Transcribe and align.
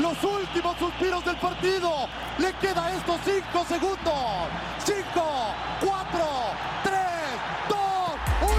los 0.00 0.22
últimos 0.24 0.76
suspiros 0.78 1.24
del 1.24 1.36
partido. 1.36 1.90
Le 2.38 2.52
queda 2.54 2.96
estos 2.96 3.20
5 3.24 3.64
segundos. 3.66 4.48
5, 4.84 5.02
4, 5.80 6.20
3, 6.84 6.94
2, 7.68 7.78
1. 8.42 8.50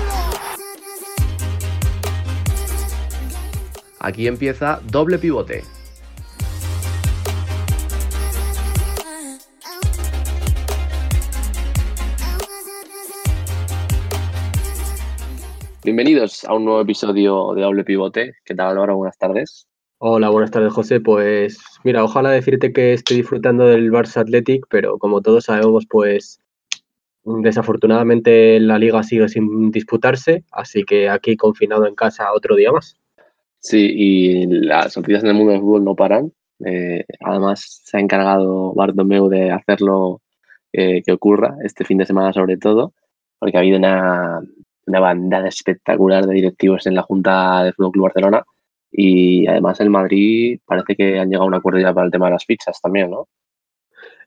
Aquí 3.99 4.27
empieza 4.27 4.79
doble 4.83 5.17
pivote. 5.17 5.63
Bienvenidos 15.83 16.45
a 16.45 16.53
un 16.53 16.65
nuevo 16.65 16.81
episodio 16.81 17.55
de 17.55 17.63
Doble 17.63 17.83
Pivote. 17.83 18.35
¿Qué 18.45 18.53
tal, 18.53 18.69
Álvaro? 18.69 18.97
Buenas 18.97 19.17
tardes. 19.17 19.70
Hola, 20.03 20.29
buenas 20.29 20.49
tardes, 20.49 20.73
José. 20.73 20.99
Pues 20.99 21.63
mira, 21.83 22.03
ojalá 22.03 22.31
decirte 22.31 22.73
que 22.73 22.93
estoy 22.93 23.17
disfrutando 23.17 23.67
del 23.67 23.91
Barça 23.91 24.21
Athletic, 24.21 24.65
pero 24.67 24.97
como 24.97 25.21
todos 25.21 25.43
sabemos, 25.43 25.85
pues 25.87 26.39
desafortunadamente 27.23 28.59
la 28.59 28.79
liga 28.79 29.03
sigue 29.03 29.29
sin 29.29 29.69
disputarse, 29.69 30.43
así 30.51 30.85
que 30.85 31.07
aquí 31.07 31.37
confinado 31.37 31.85
en 31.85 31.93
casa 31.93 32.33
otro 32.33 32.55
día 32.55 32.71
más. 32.71 32.97
Sí, 33.59 33.93
y 33.95 34.47
las 34.47 34.97
noticias 34.97 35.21
en 35.23 35.29
el 35.29 35.35
mundo 35.35 35.51
del 35.51 35.61
fútbol 35.61 35.83
no 35.83 35.95
paran. 35.95 36.33
Eh, 36.65 37.05
además, 37.19 37.81
se 37.83 37.97
ha 37.97 37.99
encargado 37.99 38.73
Bartomeu 38.73 39.29
de 39.29 39.51
hacerlo 39.51 40.23
eh, 40.73 41.03
que 41.03 41.11
ocurra 41.11 41.57
este 41.63 41.85
fin 41.85 41.99
de 41.99 42.07
semana 42.07 42.33
sobre 42.33 42.57
todo, 42.57 42.95
porque 43.37 43.55
ha 43.55 43.59
habido 43.59 43.77
una, 43.77 44.41
una 44.87 44.99
bandada 44.99 45.47
espectacular 45.47 46.25
de 46.25 46.33
directivos 46.33 46.87
en 46.87 46.95
la 46.95 47.03
Junta 47.03 47.65
de 47.65 47.73
Fútbol 47.73 47.91
Club 47.91 48.03
Barcelona 48.05 48.43
y 48.91 49.47
además 49.47 49.79
el 49.79 49.89
Madrid 49.89 50.59
parece 50.65 50.95
que 50.95 51.19
han 51.19 51.29
llegado 51.29 51.45
a 51.45 51.47
un 51.47 51.55
acuerdo 51.55 51.79
ya 51.79 51.93
para 51.93 52.05
el 52.05 52.11
tema 52.11 52.25
de 52.25 52.33
las 52.33 52.45
fichas 52.45 52.79
también, 52.81 53.11
¿no? 53.11 53.27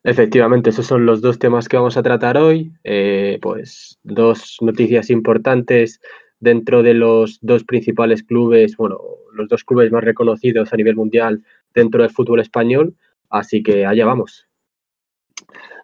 Efectivamente, 0.03 0.69
esos 0.69 0.87
son 0.87 1.07
los 1.07 1.23
dos 1.23 1.39
temas 1.39 1.67
que 1.67 1.79
vamos 1.79 1.97
a 1.97 2.03
tratar 2.03 2.37
hoy. 2.37 2.73
Eh, 2.85 3.39
pues 3.41 3.99
dos 4.03 4.59
noticias 4.61 5.09
importantes 5.09 5.99
dentro 6.41 6.83
de 6.83 6.93
los 6.93 7.39
dos 7.41 7.65
principales 7.65 8.23
clubes, 8.23 8.77
bueno, 8.77 8.99
los 9.33 9.49
dos 9.49 9.65
clubes 9.65 9.91
más 9.91 10.05
reconocidos 10.05 10.73
a 10.73 10.77
nivel 10.77 10.95
mundial 10.95 11.43
dentro 11.75 12.03
del 12.03 12.13
fútbol 12.13 12.41
español. 12.41 12.95
Así 13.31 13.63
que 13.63 13.87
allá 13.87 14.05
vamos. 14.05 14.47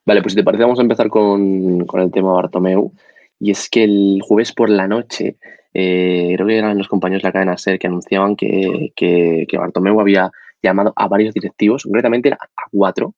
Vale, 0.04 0.20
pues 0.20 0.34
si 0.34 0.36
te 0.36 0.44
parece, 0.44 0.64
vamos 0.64 0.78
a 0.78 0.82
empezar 0.82 1.08
con, 1.08 1.86
con 1.86 2.00
el 2.00 2.10
tema 2.10 2.32
Bartomeu. 2.32 2.92
Y 3.38 3.52
es 3.52 3.70
que 3.70 3.84
el 3.84 4.20
jueves 4.22 4.52
por 4.52 4.68
la 4.68 4.86
noche, 4.86 5.38
eh, 5.72 6.32
creo 6.34 6.46
que 6.46 6.58
eran 6.58 6.78
los 6.78 6.88
compañeros 6.88 7.22
de 7.22 7.28
la 7.28 7.32
cadena 7.32 7.56
SER 7.56 7.78
que 7.78 7.86
anunciaban 7.86 8.36
que, 8.36 8.92
que, 8.96 9.46
Bartomeu 9.52 10.00
había 10.00 10.30
llamado 10.62 10.92
a 10.96 11.08
varios 11.08 11.34
directivos, 11.34 11.84
concretamente 11.84 12.32
a 12.32 12.38
cuatro, 12.70 13.14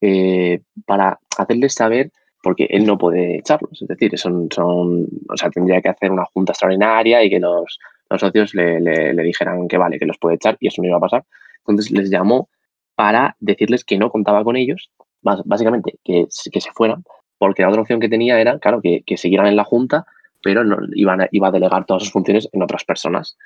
eh, 0.00 0.60
para 0.86 1.18
hacerles 1.38 1.74
saber, 1.74 2.10
porque 2.42 2.66
él 2.70 2.84
no 2.84 2.98
puede 2.98 3.38
echarlos, 3.38 3.80
es 3.80 3.86
decir, 3.86 4.18
son, 4.18 4.48
son, 4.50 5.06
o 5.28 5.36
sea, 5.36 5.50
tendría 5.50 5.80
que 5.80 5.90
hacer 5.90 6.10
una 6.10 6.24
junta 6.24 6.52
extraordinaria 6.52 7.22
y 7.22 7.30
que 7.30 7.38
los, 7.38 7.78
los 8.10 8.20
socios 8.20 8.54
le, 8.54 8.80
le, 8.80 9.14
le, 9.14 9.22
dijeran 9.22 9.68
que 9.68 9.78
vale, 9.78 9.98
que 9.98 10.06
los 10.06 10.18
puede 10.18 10.36
echar 10.36 10.56
y 10.58 10.68
eso 10.68 10.82
no 10.82 10.88
iba 10.88 10.96
a 10.96 11.00
pasar. 11.00 11.24
Entonces 11.60 11.92
les 11.92 12.10
llamó 12.10 12.48
para 12.96 13.36
decirles 13.38 13.84
que 13.84 13.96
no 13.96 14.10
contaba 14.10 14.42
con 14.42 14.56
ellos, 14.56 14.90
básicamente 15.22 15.98
que, 16.04 16.26
que 16.50 16.60
se 16.60 16.70
fueran, 16.72 17.04
porque 17.38 17.62
la 17.62 17.68
otra 17.68 17.82
opción 17.82 18.00
que 18.00 18.08
tenía 18.08 18.40
era, 18.40 18.58
claro, 18.58 18.80
que, 18.82 19.02
que 19.06 19.16
siguieran 19.16 19.46
en 19.46 19.56
la 19.56 19.64
Junta, 19.64 20.04
pero 20.42 20.64
no, 20.64 20.78
iba 20.94 21.48
a 21.48 21.50
delegar 21.50 21.86
todas 21.86 22.04
sus 22.04 22.12
funciones 22.12 22.48
en 22.52 22.62
otras 22.62 22.84
personas. 22.84 23.36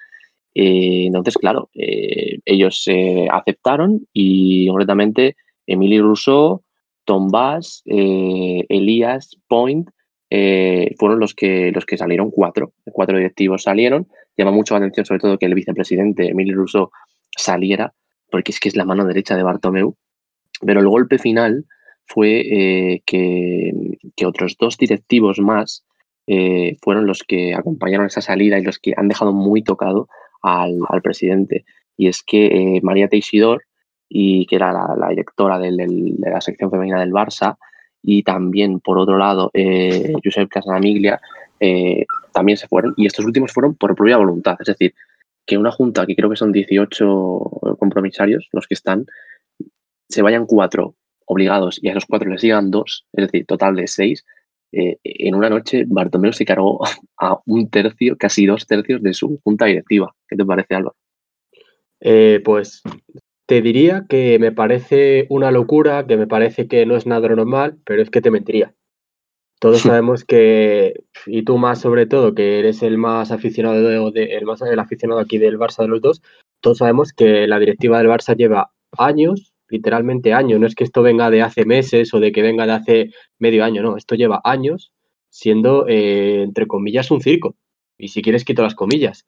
Eh, 0.59 1.05
entonces, 1.09 1.37
claro, 1.37 1.69
eh, 1.75 2.39
ellos 2.47 2.85
eh, 2.87 3.29
aceptaron 3.31 4.07
y 4.15 4.67
concretamente 4.69 5.37
Emily 5.67 6.01
Rousseau, 6.01 6.63
Tom 7.05 7.29
Bass, 7.29 7.83
eh, 7.85 8.65
Elías, 8.71 9.37
Point, 9.49 9.91
fueron 10.99 11.21
los 11.21 11.35
que, 11.35 11.73
los 11.73 11.85
que 11.85 11.99
salieron 11.99 12.31
cuatro. 12.31 12.73
Cuatro 12.91 13.19
directivos 13.19 13.65
salieron. 13.65 14.09
Llama 14.37 14.51
mucho 14.51 14.75
la 14.75 14.79
atención 14.79 15.05
sobre 15.05 15.21
todo 15.21 15.39
que 15.39 15.47
el 15.47 15.55
vicepresidente 15.55 16.31
Emily 16.31 16.53
Rousseau 16.53 16.91
saliera, 17.37 17.93
porque 18.31 18.53
es 18.53 18.59
que 18.59 18.69
es 18.69 18.77
la 18.77 18.87
mano 18.87 19.05
derecha 19.05 19.37
de 19.37 19.43
Bartomeu. 19.43 19.95
Pero 20.63 20.81
el 20.81 20.89
golpe 20.89 21.19
final 21.19 21.67
fue 22.07 23.03
que, 23.07 23.73
otros 24.25 24.57
dos 24.59 24.79
directivos 24.79 25.39
más 25.39 25.86
eh, 26.27 26.77
fueron 26.83 27.07
los 27.07 27.23
que 27.23 27.55
acompañaron 27.55 28.07
esa 28.07 28.21
salida 28.21 28.59
y 28.59 28.65
los 28.65 28.79
que 28.79 28.95
han 28.97 29.09
dejado 29.09 29.33
muy 29.33 29.63
tocado 29.63 30.09
al, 30.43 30.79
al 30.89 31.03
presidente. 31.03 31.65
Y 31.97 32.09
es 32.09 32.23
que 32.23 32.47
eh, 32.47 32.81
María 32.83 33.09
Teixidor, 33.09 33.65
y 34.09 34.47
que 34.47 34.57
era 34.57 34.73
la, 34.73 34.95
la 34.97 35.09
directora 35.09 35.59
del, 35.59 35.77
del, 35.77 36.17
de 36.17 36.31
la 36.31 36.41
sección 36.41 36.71
femenina 36.71 37.01
del 37.01 37.13
Barça, 37.13 37.57
y 38.03 38.23
también, 38.23 38.81
por 38.81 38.99
otro 38.99 39.19
lado, 39.19 39.51
eh, 39.53 40.13
Josep 40.23 40.49
Casanamiglia, 40.49 41.21
también 42.33 42.59
se 42.59 42.69
fueron. 42.69 42.95
Y 42.97 43.07
estos 43.07 43.25
últimos 43.25 43.53
fueron 43.53 43.75
por 43.75 43.97
propia 43.97 44.19
voluntad. 44.19 44.57
Es 44.61 44.67
decir, 44.67 44.95
que 45.47 45.57
una 45.59 45.73
junta, 45.73 46.07
que 46.07 46.15
creo 46.15 46.29
que 46.29 46.37
son 46.37 46.53
18 46.53 47.07
compromisarios 47.79 48.49
los 48.53 48.67
que 48.67 48.75
están, 48.75 49.07
se 50.09 50.23
vayan 50.23 50.47
cuatro 50.47 50.95
obligados 51.27 51.79
y 51.83 51.89
a 51.89 51.95
los 51.95 52.07
cuatro 52.07 52.31
les 52.31 52.41
sigan 52.41 52.71
dos, 52.71 53.07
es 53.13 53.27
decir, 53.27 53.47
total 53.47 53.77
de 53.77 53.87
seis, 53.87 54.25
eh, 54.79 54.99
en 55.05 55.35
una 55.35 55.49
noche 55.49 55.85
Bartomeu 55.87 56.33
se 56.33 56.45
cargó 56.45 56.81
a 57.19 57.41
un 57.47 57.71
tercio, 57.71 58.17
casi 58.19 58.47
dos 58.47 58.67
tercios 58.67 59.03
de 59.03 59.15
su 59.15 59.41
junta 59.43 59.65
directiva. 59.65 60.15
¿Qué 60.29 60.37
te 60.37 60.45
parece, 60.45 60.75
Álvaro? 60.75 60.97
Eh, 62.01 62.43
pues 62.45 62.83
te 63.47 63.63
diría 63.63 64.05
que 64.09 64.39
me 64.39 64.53
parece 64.53 65.27
una 65.31 65.51
locura, 65.51 66.07
que 66.07 66.17
me 66.17 66.27
parece 66.27 66.69
que 66.69 66.85
no 66.85 66.97
es 66.97 67.07
nada 67.07 67.29
normal, 67.29 67.79
pero 67.87 68.03
es 68.03 68.11
que 68.11 68.21
te 68.21 68.31
mentiría. 68.31 68.75
Todos 69.59 69.81
sabemos 69.81 70.25
que, 70.25 71.05
y 71.25 71.43
tú 71.43 71.57
más 71.57 71.81
sobre 71.81 72.05
todo, 72.05 72.35
que 72.35 72.59
eres 72.59 72.83
el 72.83 72.99
más 72.99 73.31
aficionado, 73.33 73.83
de, 73.83 74.11
de, 74.13 74.37
el 74.37 74.45
más 74.45 74.61
el 74.61 74.79
aficionado 74.79 75.21
aquí 75.21 75.39
del 75.39 75.59
Barça 75.59 75.83
de 75.83 75.89
los 75.89 76.03
dos, 76.03 76.23
todos 76.61 76.79
sabemos 76.79 77.15
que 77.15 77.47
la 77.47 77.59
directiva 77.59 77.97
del 77.97 78.09
Barça 78.09 78.37
lleva 78.37 78.73
años 78.99 79.55
literalmente 79.69 80.33
años. 80.33 80.61
No 80.61 80.67
es 80.67 80.75
que 80.75 80.85
esto 80.85 81.03
venga 81.03 81.31
de 81.31 81.43
hace 81.43 81.65
meses 81.65 82.13
o 82.15 82.21
de 82.21 82.33
que 82.33 82.43
venga 82.43 82.67
de 82.67 82.73
hace 82.73 83.11
medio 83.39 83.65
año, 83.65 83.83
no. 83.83 83.97
Esto 83.97 84.15
lleva 84.15 84.41
años 84.45 84.93
siendo, 85.31 85.87
eh, 85.89 86.43
entre 86.43 86.67
comillas, 86.67 87.11
un 87.11 87.21
circo. 87.21 87.57
Y 87.99 88.09
si 88.09 88.23
quieres, 88.23 88.45
quito 88.45 88.63
las 88.63 88.75
comillas. 88.75 89.27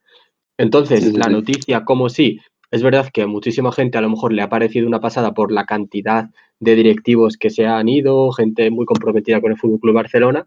Entonces, 0.57 1.05
sí, 1.05 1.11
sí, 1.11 1.17
la 1.17 1.29
noticia, 1.29 1.85
como 1.85 2.09
sí, 2.09 2.41
es 2.71 2.83
verdad 2.83 3.09
que 3.13 3.23
a 3.23 3.27
muchísima 3.27 3.73
gente 3.73 3.99
a 3.99 4.01
lo 4.01 4.11
mejor 4.11 4.33
le 4.33 4.43
ha 4.43 4.49
parecido 4.49 4.87
una 4.87 5.01
pasada 5.01 5.33
por 5.33 5.53
la 5.53 5.65
cantidad 5.65 6.31
de 6.61 6.75
directivos 6.75 7.37
que 7.37 7.51
se 7.51 7.67
han 7.67 7.89
ido, 7.89 8.33
gente 8.33 8.71
muy 8.71 8.85
comprometida 8.85 9.41
con 9.41 9.53
el 9.53 9.59
Fútbol 9.59 9.81
Club 9.81 9.95
Barcelona, 9.95 10.47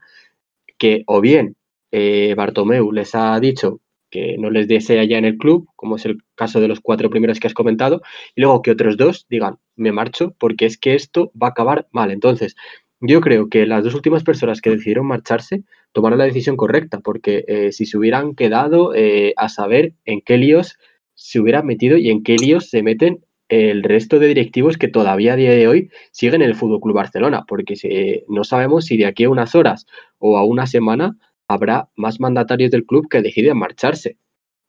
que 0.77 1.03
o 1.07 1.21
bien 1.21 1.55
eh, 1.91 2.33
Bartomeu 2.35 2.91
les 2.91 3.15
ha 3.15 3.39
dicho 3.39 3.79
que 4.11 4.37
no 4.37 4.51
les 4.51 4.67
desea 4.67 5.03
ya 5.05 5.17
en 5.17 5.25
el 5.25 5.37
club, 5.37 5.67
como 5.75 5.95
es 5.95 6.05
el 6.05 6.19
caso 6.35 6.59
de 6.59 6.67
los 6.67 6.79
cuatro 6.79 7.09
primeros 7.09 7.39
que 7.39 7.47
has 7.47 7.53
comentado, 7.55 8.01
y 8.35 8.41
luego 8.41 8.61
que 8.61 8.71
otros 8.71 8.97
dos 8.97 9.25
digan, 9.29 9.57
me 9.75 9.91
marcho 9.91 10.35
porque 10.37 10.67
es 10.67 10.77
que 10.77 10.93
esto 10.93 11.31
va 11.41 11.47
a 11.47 11.51
acabar 11.51 11.87
mal. 11.91 12.11
Entonces, 12.11 12.55
yo 12.99 13.19
creo 13.21 13.49
que 13.49 13.65
las 13.65 13.83
dos 13.83 13.95
últimas 13.95 14.23
personas 14.23 14.61
que 14.61 14.69
decidieron 14.69 15.07
marcharse 15.07 15.63
tomaron 15.91 16.19
la 16.19 16.25
decisión 16.25 16.55
correcta, 16.55 16.99
porque 16.99 17.43
eh, 17.47 17.71
si 17.71 17.87
se 17.87 17.97
hubieran 17.97 18.35
quedado 18.35 18.93
eh, 18.93 19.33
a 19.37 19.49
saber 19.49 19.93
en 20.05 20.21
qué 20.21 20.37
líos 20.37 20.77
se 21.15 21.39
hubieran 21.39 21.65
metido 21.65 21.97
y 21.97 22.09
en 22.09 22.23
qué 22.23 22.35
líos 22.35 22.69
se 22.69 22.83
meten 22.83 23.25
el 23.49 23.83
resto 23.83 24.17
de 24.17 24.27
directivos 24.27 24.77
que 24.77 24.87
todavía 24.87 25.33
a 25.33 25.35
día 25.35 25.51
de 25.51 25.67
hoy 25.67 25.89
siguen 26.11 26.41
en 26.41 26.49
el 26.49 26.55
Fútbol 26.55 26.79
Club 26.79 26.95
Barcelona, 26.95 27.43
porque 27.45 27.75
se, 27.75 28.23
no 28.29 28.45
sabemos 28.45 28.85
si 28.85 28.95
de 28.97 29.05
aquí 29.05 29.25
a 29.25 29.29
unas 29.29 29.55
horas 29.55 29.85
o 30.19 30.37
a 30.37 30.45
una 30.45 30.67
semana 30.67 31.17
habrá 31.53 31.89
más 31.95 32.19
mandatarios 32.19 32.71
del 32.71 32.85
club 32.85 33.07
que 33.09 33.21
deciden 33.21 33.57
marcharse. 33.57 34.17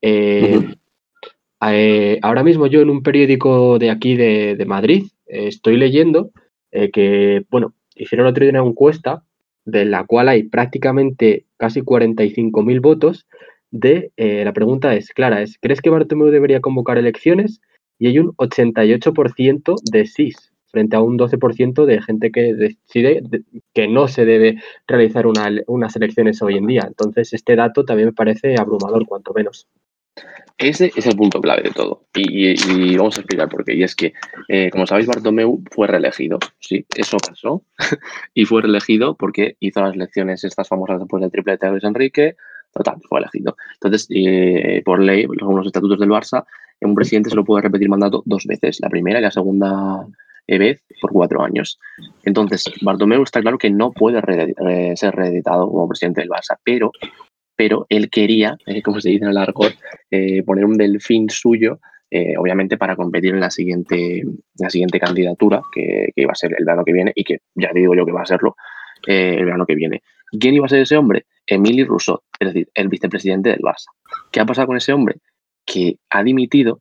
Eh, 0.00 0.56
uh 0.56 0.62
-huh. 0.62 0.78
eh, 1.72 2.18
ahora 2.22 2.42
mismo 2.42 2.66
yo 2.66 2.80
en 2.80 2.90
un 2.90 3.02
periódico 3.02 3.78
de 3.78 3.90
aquí 3.90 4.16
de, 4.16 4.56
de 4.56 4.64
Madrid 4.64 5.04
eh, 5.26 5.46
estoy 5.48 5.76
leyendo 5.76 6.30
que, 6.94 7.44
bueno, 7.50 7.74
hicieron 7.94 8.26
otro 8.26 8.44
día 8.44 8.58
una 8.58 8.66
encuesta 8.66 9.24
de 9.66 9.84
la 9.84 10.06
cual 10.06 10.30
hay 10.30 10.44
prácticamente 10.44 11.44
casi 11.58 11.82
45.000 11.82 12.80
votos 12.80 13.26
de, 13.70 14.10
la 14.16 14.54
pregunta 14.54 14.94
es, 14.94 15.10
clara, 15.10 15.42
es, 15.42 15.58
¿crees 15.60 15.82
que 15.82 15.90
Bartomeu 15.90 16.30
debería 16.30 16.60
convocar 16.60 16.96
elecciones? 16.96 17.60
Y 17.98 18.06
hay 18.06 18.18
un 18.18 18.34
88% 18.36 19.74
de 19.92 20.06
sí 20.06 20.32
frente 20.72 20.96
a 20.96 21.00
un 21.00 21.18
12% 21.18 21.84
de 21.84 22.02
gente 22.02 22.32
que 22.32 22.54
decide 22.54 23.22
que 23.74 23.86
no 23.86 24.08
se 24.08 24.24
debe 24.24 24.56
realizar 24.86 25.26
una, 25.26 25.50
unas 25.66 25.94
elecciones 25.94 26.42
hoy 26.42 26.56
en 26.56 26.66
día. 26.66 26.84
Entonces, 26.86 27.32
este 27.32 27.54
dato 27.54 27.84
también 27.84 28.08
me 28.08 28.12
parece 28.12 28.56
abrumador, 28.58 29.06
cuanto 29.06 29.32
menos. 29.34 29.68
Ese 30.58 30.92
es 30.94 31.06
el 31.06 31.16
punto 31.16 31.40
clave 31.40 31.62
de 31.62 31.70
todo. 31.70 32.04
Y 32.14 32.96
vamos 32.96 33.16
a 33.16 33.20
explicar 33.20 33.48
por 33.48 33.64
qué. 33.64 33.74
Y 33.74 33.82
es 33.82 33.94
que, 33.94 34.12
eh, 34.48 34.70
como 34.70 34.86
sabéis, 34.86 35.06
Bartomeu 35.06 35.62
fue 35.70 35.86
reelegido. 35.86 36.38
Sí, 36.58 36.86
eso 36.96 37.18
pasó. 37.18 37.62
y 38.34 38.44
fue 38.44 38.62
reelegido 38.62 39.16
porque 39.16 39.56
hizo 39.60 39.80
las 39.80 39.94
elecciones 39.94 40.44
estas 40.44 40.68
famosas 40.68 41.00
después 41.00 41.20
del 41.20 41.30
triplete 41.30 41.66
de 41.66 41.72
Luis 41.72 41.84
Enrique. 41.84 42.36
Total, 42.72 42.96
fue 43.08 43.20
elegido. 43.20 43.56
Entonces, 43.74 44.06
eh, 44.10 44.82
por 44.84 45.02
ley, 45.02 45.26
según 45.38 45.56
los 45.56 45.66
estatutos 45.66 45.98
del 45.98 46.08
Barça, 46.08 46.44
un 46.80 46.94
presidente 46.94 47.30
solo 47.30 47.44
puede 47.44 47.62
repetir 47.62 47.88
mandato 47.88 48.22
dos 48.24 48.44
veces, 48.46 48.80
la 48.80 48.88
primera 48.88 49.18
y 49.18 49.22
la 49.22 49.30
segunda 49.30 50.06
vez 50.46 50.82
por 51.00 51.12
cuatro 51.12 51.42
años. 51.42 51.78
Entonces, 52.24 52.64
Bartomeu 52.82 53.22
está 53.22 53.40
claro 53.40 53.58
que 53.58 53.70
no 53.70 53.92
puede 53.92 54.20
ser 54.96 55.14
reeditado 55.14 55.68
como 55.68 55.88
presidente 55.88 56.20
del 56.20 56.30
Barça, 56.30 56.56
pero, 56.62 56.92
pero 57.56 57.86
él 57.88 58.10
quería, 58.10 58.56
eh, 58.66 58.82
como 58.82 59.00
se 59.00 59.10
dice 59.10 59.24
en 59.24 59.30
el 59.30 59.38
argot, 59.38 59.74
eh, 60.10 60.42
poner 60.42 60.64
un 60.64 60.76
delfín 60.76 61.30
suyo, 61.30 61.80
eh, 62.10 62.34
obviamente 62.36 62.76
para 62.76 62.96
competir 62.96 63.34
en 63.34 63.40
la 63.40 63.50
siguiente, 63.50 64.22
la 64.58 64.68
siguiente 64.68 65.00
candidatura, 65.00 65.62
que, 65.72 66.12
que, 66.14 66.22
iba 66.22 66.32
a 66.32 66.36
ser 66.36 66.54
el 66.58 66.64
verano 66.64 66.84
que 66.84 66.92
viene, 66.92 67.12
y 67.14 67.24
que 67.24 67.38
ya 67.54 67.70
digo 67.74 67.94
yo 67.94 68.04
que 68.04 68.12
va 68.12 68.22
a 68.22 68.26
serlo 68.26 68.56
el 69.04 69.44
verano 69.44 69.66
que 69.66 69.74
viene. 69.74 70.02
¿Quién 70.38 70.54
iba 70.54 70.66
a 70.66 70.68
ser 70.68 70.80
ese 70.80 70.96
hombre? 70.96 71.26
Emily 71.46 71.84
Rousseau, 71.84 72.20
es 72.38 72.48
decir, 72.48 72.68
el 72.74 72.88
vicepresidente 72.88 73.50
del 73.50 73.60
Barça. 73.60 73.86
¿Qué 74.30 74.40
ha 74.40 74.46
pasado 74.46 74.68
con 74.68 74.76
ese 74.76 74.92
hombre? 74.92 75.16
Que 75.66 75.96
ha 76.10 76.22
dimitido, 76.22 76.80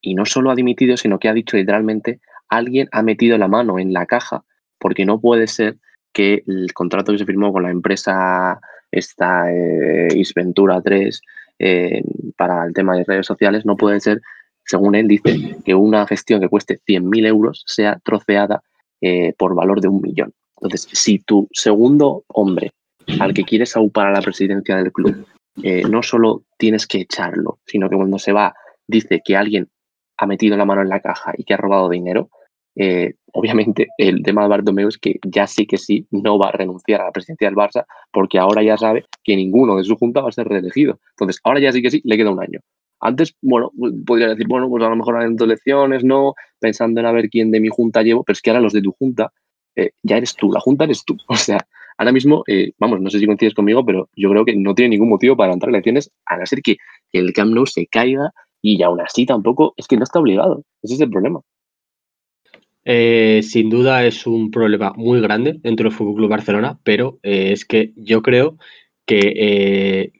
y 0.00 0.14
no 0.14 0.24
solo 0.24 0.50
ha 0.50 0.54
dimitido, 0.54 0.96
sino 0.96 1.18
que 1.18 1.28
ha 1.28 1.34
dicho 1.34 1.56
literalmente 1.56 2.20
alguien 2.48 2.88
ha 2.92 3.02
metido 3.02 3.38
la 3.38 3.48
mano 3.48 3.78
en 3.78 3.92
la 3.92 4.06
caja 4.06 4.44
porque 4.78 5.04
no 5.04 5.20
puede 5.20 5.46
ser 5.46 5.76
que 6.12 6.42
el 6.46 6.72
contrato 6.72 7.12
que 7.12 7.18
se 7.18 7.26
firmó 7.26 7.52
con 7.52 7.62
la 7.62 7.70
empresa 7.70 8.60
esta 8.90 9.52
eh, 9.52 10.08
Isventura 10.14 10.80
3 10.80 11.20
eh, 11.58 12.02
para 12.36 12.64
el 12.64 12.72
tema 12.72 12.96
de 12.96 13.04
redes 13.04 13.26
sociales 13.26 13.66
no 13.66 13.76
puede 13.76 14.00
ser, 14.00 14.22
según 14.64 14.94
él 14.94 15.08
dice, 15.08 15.56
que 15.64 15.74
una 15.74 16.06
gestión 16.06 16.40
que 16.40 16.48
cueste 16.48 16.80
100.000 16.86 17.26
euros 17.26 17.64
sea 17.66 18.00
troceada 18.02 18.62
eh, 19.00 19.34
por 19.36 19.54
valor 19.54 19.80
de 19.80 19.88
un 19.88 20.00
millón. 20.00 20.32
Entonces, 20.56 20.88
si 20.92 21.18
tu 21.18 21.48
segundo 21.52 22.24
hombre 22.28 22.72
al 23.20 23.32
que 23.32 23.44
quieres 23.44 23.76
aupar 23.76 24.08
a 24.08 24.12
la 24.12 24.22
presidencia 24.22 24.76
del 24.76 24.92
club, 24.92 25.26
no 25.88 26.02
solo 26.04 26.44
tienes 26.56 26.86
que 26.86 27.00
echarlo, 27.00 27.58
sino 27.66 27.88
que 27.88 27.96
cuando 27.96 28.18
se 28.18 28.32
va 28.32 28.54
dice 28.86 29.22
que 29.24 29.36
alguien 29.36 29.68
ha 30.18 30.26
metido 30.26 30.56
la 30.56 30.64
mano 30.64 30.82
en 30.82 30.88
la 30.88 31.00
caja 31.00 31.32
y 31.36 31.44
que 31.44 31.54
ha 31.54 31.56
robado 31.56 31.88
dinero, 31.88 32.30
eh, 32.80 33.14
obviamente 33.32 33.88
el 33.98 34.22
tema 34.22 34.42
de 34.42 34.48
Bartomeu 34.48 34.86
es 34.86 34.98
que 34.98 35.18
ya 35.26 35.48
sí 35.48 35.66
que 35.66 35.78
sí 35.78 36.06
no 36.12 36.38
va 36.38 36.50
a 36.50 36.52
renunciar 36.52 37.00
a 37.00 37.06
la 37.06 37.12
presidencia 37.12 37.48
del 37.48 37.56
Barça 37.56 37.84
porque 38.12 38.38
ahora 38.38 38.62
ya 38.62 38.76
sabe 38.76 39.04
que 39.24 39.34
ninguno 39.34 39.76
de 39.76 39.84
su 39.84 39.96
junta 39.96 40.20
va 40.20 40.28
a 40.28 40.32
ser 40.32 40.46
reelegido. 40.46 41.00
Entonces, 41.10 41.40
ahora 41.42 41.58
ya 41.58 41.72
sí 41.72 41.82
que 41.82 41.90
sí, 41.90 42.00
le 42.04 42.16
queda 42.16 42.30
un 42.30 42.40
año. 42.40 42.60
Antes, 43.00 43.34
bueno, 43.42 43.72
podría 44.06 44.28
decir, 44.28 44.46
bueno, 44.48 44.68
pues 44.68 44.82
a 44.84 44.88
lo 44.88 44.96
mejor 44.96 45.22
en 45.22 45.34
dos 45.36 45.46
elecciones, 45.46 46.04
no, 46.04 46.34
pensando 46.60 47.00
en 47.00 47.06
a 47.06 47.12
ver 47.12 47.28
quién 47.28 47.50
de 47.50 47.60
mi 47.60 47.68
junta 47.68 48.02
llevo, 48.02 48.22
pero 48.22 48.34
es 48.34 48.42
que 48.42 48.50
ahora 48.50 48.60
los 48.60 48.72
de 48.72 48.82
tu 48.82 48.92
junta 48.92 49.32
eh, 49.76 49.90
ya 50.02 50.16
eres 50.16 50.34
tú, 50.36 50.52
la 50.52 50.60
junta 50.60 50.84
eres 50.84 51.04
tú. 51.04 51.16
O 51.28 51.36
sea, 51.36 51.58
ahora 51.96 52.12
mismo, 52.12 52.44
eh, 52.46 52.72
vamos, 52.78 53.00
no 53.00 53.10
sé 53.10 53.18
si 53.18 53.26
coincides 53.26 53.54
conmigo, 53.54 53.84
pero 53.84 54.08
yo 54.16 54.30
creo 54.30 54.44
que 54.44 54.54
no 54.56 54.74
tiene 54.74 54.90
ningún 54.90 55.08
motivo 55.08 55.36
para 55.36 55.52
entrar 55.52 55.70
elecciones, 55.70 56.12
a 56.26 56.36
no 56.36 56.46
ser 56.46 56.62
que 56.62 56.76
el 57.12 57.32
Camp 57.32 57.52
Nou 57.54 57.66
se 57.66 57.86
caiga 57.86 58.32
y 58.62 58.82
aún 58.82 59.00
así 59.00 59.26
tampoco, 59.26 59.74
es 59.76 59.86
que 59.88 59.96
no 59.96 60.04
está 60.04 60.20
obligado. 60.20 60.64
Ese 60.82 60.94
es 60.94 61.00
el 61.00 61.10
problema. 61.10 61.40
Eh, 62.84 63.42
sin 63.42 63.68
duda 63.68 64.04
es 64.06 64.26
un 64.26 64.50
problema 64.50 64.92
muy 64.96 65.20
grande 65.20 65.58
dentro 65.62 65.84
del 65.84 65.96
Fútbol 65.96 66.14
Club 66.14 66.30
Barcelona, 66.30 66.78
pero 66.84 67.18
eh, 67.22 67.52
es 67.52 67.64
que 67.64 67.92
yo 67.96 68.22
creo 68.22 68.56
que 69.04 69.32
eh, 69.36 70.12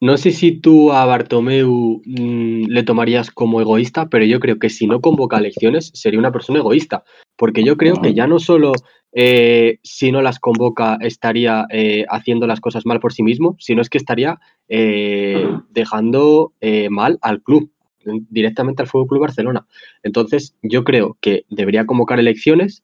no 0.00 0.16
sé 0.16 0.30
si 0.30 0.52
tú 0.52 0.92
a 0.92 1.04
Bartomeu 1.04 2.00
mm, 2.06 2.68
le 2.68 2.82
tomarías 2.84 3.30
como 3.30 3.60
egoísta, 3.60 4.08
pero 4.08 4.24
yo 4.24 4.40
creo 4.40 4.58
que 4.58 4.70
si 4.70 4.86
no 4.86 5.00
convoca 5.00 5.38
elecciones 5.38 5.90
sería 5.92 6.20
una 6.20 6.32
persona 6.32 6.60
egoísta, 6.60 7.04
porque 7.36 7.62
yo 7.62 7.76
creo 7.76 7.96
que 7.96 8.14
ya 8.14 8.26
no 8.26 8.38
solo 8.38 8.72
si 9.12 10.12
no 10.12 10.22
las 10.22 10.38
convoca 10.38 10.96
estaría 11.00 11.66
haciendo 12.08 12.46
las 12.46 12.60
cosas 12.60 12.86
mal 12.86 13.00
por 13.00 13.12
sí 13.12 13.22
mismo, 13.22 13.56
sino 13.58 13.82
es 13.82 13.88
que 13.88 13.98
estaría 13.98 14.38
dejando 14.68 16.52
mal 16.90 17.18
al 17.22 17.42
club 17.42 17.72
directamente 18.30 18.82
al 18.82 18.88
Fútbol 18.88 19.08
Club 19.08 19.20
Barcelona. 19.22 19.66
Entonces, 20.02 20.54
yo 20.62 20.84
creo 20.84 21.16
que 21.20 21.44
debería 21.48 21.86
convocar 21.86 22.18
elecciones 22.18 22.82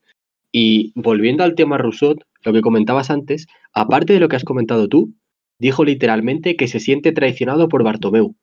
y 0.52 0.92
volviendo 0.94 1.42
al 1.44 1.54
tema 1.54 1.78
Rousseau, 1.78 2.16
lo 2.44 2.52
que 2.52 2.60
comentabas 2.60 3.10
antes, 3.10 3.46
aparte 3.72 4.12
de 4.12 4.20
lo 4.20 4.28
que 4.28 4.36
has 4.36 4.44
comentado 4.44 4.88
tú, 4.88 5.12
dijo 5.58 5.84
literalmente 5.84 6.56
que 6.56 6.68
se 6.68 6.80
siente 6.80 7.12
traicionado 7.12 7.68
por 7.68 7.82
Bartomeu. 7.82 8.34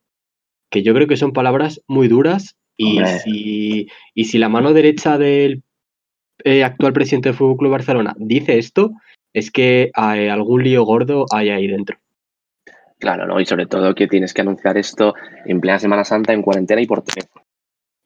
Que 0.70 0.84
yo 0.84 0.94
creo 0.94 1.08
que 1.08 1.18
son 1.18 1.34
palabras 1.34 1.82
muy 1.88 2.08
duras 2.08 2.58
y, 2.78 3.00
si, 3.24 3.88
y 4.14 4.26
si, 4.26 4.38
la 4.38 4.50
mano 4.50 4.74
derecha 4.74 5.18
del 5.18 5.64
eh, 6.44 6.64
actual 6.64 6.94
presidente 6.94 7.30
del 7.30 7.38
Fútbol 7.38 7.58
Club 7.58 7.72
Barcelona 7.72 8.16
dice 8.18 8.58
esto, 8.58 8.92
es 9.34 9.52
que 9.52 9.92
hay 9.94 10.28
algún 10.28 10.64
lío 10.64 10.84
gordo 10.84 11.26
hay 11.32 11.50
ahí 11.50 11.68
dentro. 11.68 11.98
Claro, 13.02 13.26
¿no? 13.26 13.40
Y 13.40 13.46
sobre 13.48 13.66
todo 13.66 13.96
que 13.96 14.08
tienes 14.08 14.32
que 14.32 14.42
anunciar 14.42 14.78
esto 14.78 15.16
en 15.46 15.60
plena 15.60 15.80
Semana 15.80 16.04
Santa, 16.04 16.34
en 16.34 16.44
cuarentena 16.44 16.82
y 16.82 16.86
por 16.86 17.02
teléfono. 17.02 17.44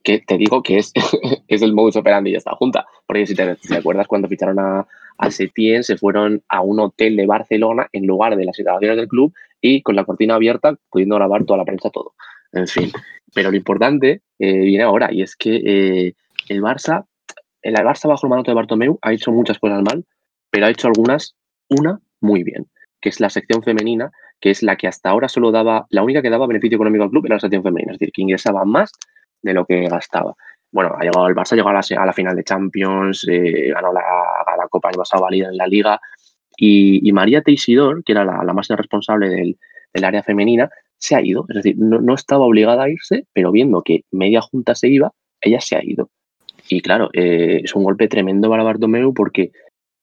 Que 0.01 0.19
te 0.25 0.37
digo 0.37 0.63
que 0.63 0.77
es, 0.77 0.93
es 1.49 1.61
el 1.61 1.73
modus 1.73 1.97
operandi 1.97 2.31
de 2.31 2.37
esta 2.37 2.55
junta. 2.55 2.85
Porque 3.05 3.27
si 3.27 3.35
te, 3.35 3.57
acuerdas 3.75 4.07
cuando 4.07 4.29
ficharon 4.29 4.57
a, 4.57 4.87
a 5.17 5.31
Setién, 5.31 5.83
se 5.83 5.97
fueron 5.97 6.43
a 6.47 6.61
un 6.61 6.79
hotel 6.79 7.17
de 7.17 7.25
Barcelona 7.25 7.89
en 7.91 8.07
lugar 8.07 8.37
de 8.37 8.45
las 8.45 8.57
instalaciones 8.57 8.95
del 8.95 9.09
club 9.09 9.33
y 9.59 9.81
con 9.81 9.97
la 9.97 10.05
cortina 10.05 10.35
abierta, 10.35 10.77
pudiendo 10.89 11.15
grabar 11.15 11.43
toda 11.43 11.57
la 11.57 11.65
prensa, 11.65 11.89
todo. 11.89 12.13
En 12.53 12.67
fin. 12.67 12.89
Pero 13.33 13.51
lo 13.51 13.57
importante 13.57 14.21
eh, 14.39 14.59
viene 14.59 14.85
ahora 14.85 15.11
y 15.11 15.23
es 15.23 15.35
que 15.35 15.55
eh, 15.57 16.13
el 16.47 16.61
Barça, 16.61 17.05
el 17.61 17.75
Barça 17.75 18.07
bajo 18.07 18.27
el 18.27 18.29
mando 18.29 18.49
de 18.49 18.53
Bartomeu 18.53 18.97
ha 19.01 19.11
hecho 19.11 19.33
muchas 19.33 19.59
cosas 19.59 19.83
mal, 19.83 20.05
pero 20.51 20.67
ha 20.67 20.69
hecho 20.69 20.87
algunas, 20.87 21.35
una 21.67 21.99
muy 22.21 22.43
bien, 22.43 22.67
que 23.01 23.09
es 23.09 23.19
la 23.19 23.29
sección 23.29 23.61
femenina 23.61 24.13
que 24.45 24.51
es 24.51 24.61
la 24.61 24.75
que 24.75 24.87
hasta 24.87 25.09
ahora 25.09 25.27
solo 25.27 25.51
daba, 25.51 25.87
la 25.89 26.03
única 26.03 26.21
que 26.21 26.29
daba 26.29 26.45
beneficio 26.45 26.75
económico 26.75 27.03
al 27.03 27.09
club 27.09 27.25
era 27.25 27.37
la 27.37 27.39
sección 27.39 27.63
femenina, 27.63 27.93
es 27.93 27.97
decir, 27.97 28.13
que 28.13 28.21
ingresaba 28.21 28.63
más 28.63 28.91
de 29.41 29.55
lo 29.55 29.65
que 29.65 29.87
gastaba. 29.87 30.35
Bueno, 30.71 30.93
ha 30.95 31.03
llegado 31.03 31.27
el 31.27 31.33
Barça, 31.33 31.55
llegó 31.55 31.69
a 31.69 31.73
la, 31.73 31.79
a 31.79 32.05
la 32.05 32.13
final 32.13 32.35
de 32.35 32.43
Champions, 32.43 33.25
eh, 33.27 33.71
ganó 33.73 33.91
la, 33.91 34.01
la, 34.01 34.67
Copa 34.69 34.91
el 34.91 34.97
pasado 34.97 35.23
válida 35.23 35.47
en 35.47 35.57
la 35.57 35.65
Liga. 35.65 35.99
Y, 36.57 37.11
María 37.11 37.41
Teisidor, 37.41 38.03
que 38.03 38.11
era 38.11 38.23
la, 38.23 38.43
la 38.43 38.53
más 38.53 38.67
responsable 38.67 39.29
del, 39.29 39.57
del, 39.91 40.03
área 40.03 40.21
femenina, 40.21 40.69
se 40.95 41.15
ha 41.15 41.23
ido. 41.23 41.47
Es 41.49 41.55
decir, 41.55 41.77
no, 41.79 41.99
no, 41.99 42.13
estaba 42.13 42.45
obligada 42.45 42.83
a 42.83 42.89
irse, 42.89 43.25
pero 43.33 43.51
viendo 43.51 43.81
que 43.81 44.03
media 44.11 44.41
junta 44.41 44.75
se 44.75 44.89
iba, 44.89 45.11
ella 45.41 45.59
se 45.59 45.75
ha 45.75 45.83
ido. 45.83 46.11
Y 46.69 46.81
claro, 46.81 47.09
eh, 47.13 47.61
es 47.63 47.73
un 47.73 47.83
golpe 47.83 48.07
tremendo 48.07 48.47
para 48.47 48.61
Bartomeu 48.61 49.11
porque 49.11 49.53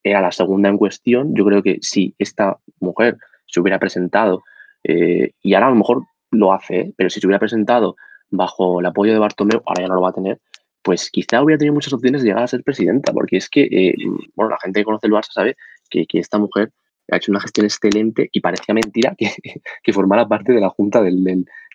era 0.03 0.21
la 0.21 0.33
segunda 0.33 0.69
en 0.69 0.79
cuestión. 0.79 1.33
Yo 1.33 1.45
creo 1.45 1.63
que 1.63 1.79
si 1.81 2.17
esta 2.19 2.59
mujer 2.81 3.19
se 3.53 3.61
hubiera 3.61 3.79
presentado, 3.79 4.43
eh, 4.85 5.33
y 5.43 5.55
ahora 5.55 5.67
a 5.67 5.71
lo 5.71 5.77
mejor 5.77 6.05
lo 6.31 6.53
hace, 6.53 6.81
¿eh? 6.81 6.95
pero 6.97 7.11
si 7.11 7.21
se 7.21 7.27
hubiera 7.27 7.39
presentado 7.39 7.97
bajo 8.31 8.81
el 8.81 8.87
apoyo 8.87 9.13
de 9.13 9.19
Bartomeu, 9.19 9.63
ahora 9.67 9.83
ya 9.83 9.89
no 9.89 9.95
lo 9.95 10.01
va 10.01 10.09
a 10.09 10.15
tener, 10.15 10.41
pues 10.83 11.11
quizá 11.11 11.43
hubiera 11.43 11.59
tenido 11.59 11.75
muchas 11.75 11.93
opciones 11.93 12.23
de 12.23 12.29
llegar 12.29 12.43
a 12.43 12.49
ser 12.49 12.65
presidenta, 12.65 13.13
porque 13.13 13.37
es 13.37 13.49
que, 13.49 13.63
eh, 13.71 13.95
bueno, 14.35 14.51
la 14.51 14.59
gente 14.59 14.81
que 14.81 14.85
conoce 14.85 15.07
el 15.07 15.13
Barça 15.13 15.33
sabe 15.33 15.57
que, 15.91 16.07
esta 16.13 16.39
mujer 16.39 16.73
ha 17.11 17.17
hecho 17.17 17.31
una 17.31 17.41
gestión 17.41 17.67
excelente 17.67 18.29
y 18.33 18.41
parecía 18.41 18.75
mentira 18.75 19.15
que, 19.17 19.31
que 19.83 19.93
formara 19.93 20.27
parte 20.27 20.53
de 20.53 20.61
la 20.61 20.71
junta 20.71 21.03
del, 21.03 21.23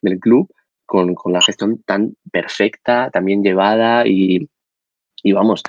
del, 0.02 0.20
club 0.20 0.52
con, 0.86 1.14
con, 1.14 1.32
la 1.32 1.42
gestión 1.42 1.84
tan 1.84 2.16
perfecta, 2.32 3.12
tan 3.12 3.24
bien 3.26 3.44
llevada 3.44 4.08
y, 4.08 4.50
y 5.22 5.32
vamos, 5.34 5.62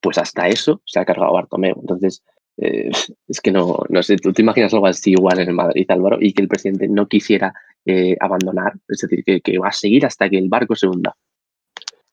pues 0.00 0.18
hasta 0.18 0.48
eso 0.48 0.82
se 0.84 1.00
ha 1.00 1.04
cargado 1.04 1.32
Bartomeu. 1.32 1.78
Entonces, 1.80 2.22
eh, 2.56 2.90
es 3.28 3.40
que 3.40 3.50
no, 3.50 3.78
no 3.88 4.02
sé, 4.02 4.16
¿tú 4.16 4.32
te 4.32 4.42
imaginas 4.42 4.74
algo 4.74 4.86
así 4.86 5.12
igual 5.12 5.40
en 5.40 5.48
el 5.48 5.54
Madrid, 5.54 5.86
Álvaro, 5.88 6.18
y 6.20 6.32
que 6.32 6.42
el 6.42 6.48
presidente 6.48 6.88
no 6.88 7.06
quisiera 7.06 7.54
eh, 7.84 8.16
abandonar? 8.20 8.74
Es 8.88 8.98
decir, 8.98 9.24
que, 9.24 9.58
va 9.58 9.68
a 9.68 9.72
seguir 9.72 10.06
hasta 10.06 10.28
que 10.28 10.38
el 10.38 10.48
barco 10.48 10.74
se 10.76 10.86
hunda. 10.86 11.16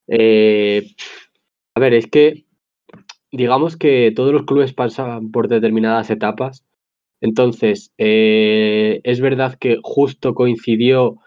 Eh, 0.07 0.87
a 1.75 1.79
ver, 1.79 1.93
es 1.93 2.07
que 2.07 2.45
digamos 3.31 3.77
que 3.77 4.11
todos 4.15 4.33
los 4.33 4.45
clubes 4.45 4.73
pasan 4.73 5.31
por 5.31 5.47
determinadas 5.47 6.09
etapas. 6.09 6.63
Entonces, 7.21 7.91
es 7.97 9.19
verdad 9.19 9.55
que 9.59 9.77
justo 9.83 10.33
coincidió, 10.33 11.17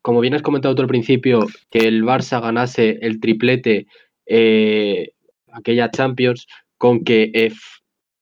como 0.00 0.20
bien 0.20 0.34
has 0.34 0.42
comentado 0.42 0.74
tú 0.74 0.80
al 0.82 0.88
principio, 0.88 1.46
que 1.70 1.86
el 1.86 2.02
Barça 2.02 2.40
ganase 2.40 2.98
el 3.02 3.20
triplete 3.20 3.86
aquella 5.54 5.90
Champions, 5.90 6.46
con 6.78 7.04
que 7.04 7.30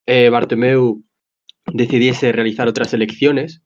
eh, 0.07 0.29
Bartomeu 0.31 1.03
decidiese 1.73 2.33
realizar 2.33 2.69
otras 2.69 2.93
elecciones, 2.93 3.63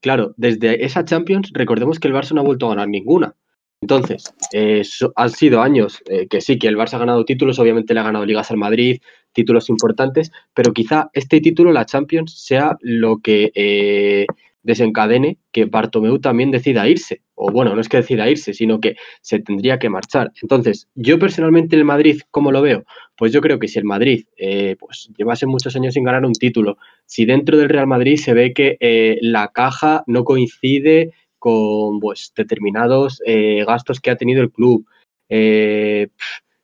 claro, 0.00 0.34
desde 0.36 0.84
esa 0.84 1.04
Champions, 1.04 1.50
recordemos 1.52 1.98
que 1.98 2.08
el 2.08 2.14
Barça 2.14 2.32
no 2.32 2.40
ha 2.40 2.44
vuelto 2.44 2.66
a 2.66 2.70
ganar 2.70 2.88
ninguna. 2.88 3.36
Entonces, 3.82 4.24
eh, 4.52 4.82
han 5.16 5.30
sido 5.30 5.62
años 5.62 6.02
eh, 6.06 6.26
que 6.28 6.42
sí, 6.42 6.58
que 6.58 6.68
el 6.68 6.76
Barça 6.76 6.94
ha 6.94 6.98
ganado 6.98 7.24
títulos, 7.24 7.58
obviamente 7.58 7.94
le 7.94 8.00
ha 8.00 8.04
ganado 8.04 8.26
Ligas 8.26 8.50
al 8.50 8.58
Madrid, 8.58 9.00
títulos 9.32 9.70
importantes, 9.70 10.30
pero 10.52 10.74
quizá 10.74 11.08
este 11.14 11.40
título, 11.40 11.72
la 11.72 11.86
Champions, 11.86 12.38
sea 12.38 12.76
lo 12.82 13.18
que 13.18 14.26
desencadene 14.62 15.38
que 15.52 15.64
Bartomeu 15.64 16.18
también 16.18 16.50
decida 16.50 16.88
irse. 16.88 17.22
O 17.34 17.50
bueno, 17.50 17.74
no 17.74 17.80
es 17.80 17.88
que 17.88 17.98
decida 17.98 18.28
irse, 18.28 18.52
sino 18.54 18.80
que 18.80 18.96
se 19.22 19.38
tendría 19.38 19.78
que 19.78 19.88
marchar. 19.88 20.32
Entonces, 20.42 20.88
yo 20.94 21.18
personalmente 21.18 21.76
el 21.76 21.84
Madrid, 21.84 22.20
¿cómo 22.30 22.52
lo 22.52 22.62
veo? 22.62 22.84
Pues 23.16 23.32
yo 23.32 23.40
creo 23.40 23.58
que 23.58 23.68
si 23.68 23.78
el 23.78 23.84
Madrid 23.84 24.24
eh, 24.36 24.76
pues 24.78 25.10
llevase 25.16 25.46
muchos 25.46 25.74
años 25.76 25.94
sin 25.94 26.04
ganar 26.04 26.24
un 26.24 26.32
título, 26.32 26.76
si 27.06 27.24
dentro 27.24 27.56
del 27.56 27.68
Real 27.68 27.86
Madrid 27.86 28.16
se 28.16 28.34
ve 28.34 28.52
que 28.52 28.76
eh, 28.80 29.18
la 29.22 29.48
caja 29.48 30.04
no 30.06 30.24
coincide 30.24 31.12
con 31.38 32.00
pues, 32.00 32.32
determinados 32.36 33.20
eh, 33.26 33.64
gastos 33.66 34.00
que 34.00 34.10
ha 34.10 34.16
tenido 34.16 34.42
el 34.42 34.52
club. 34.52 34.86
Eh, 35.28 36.08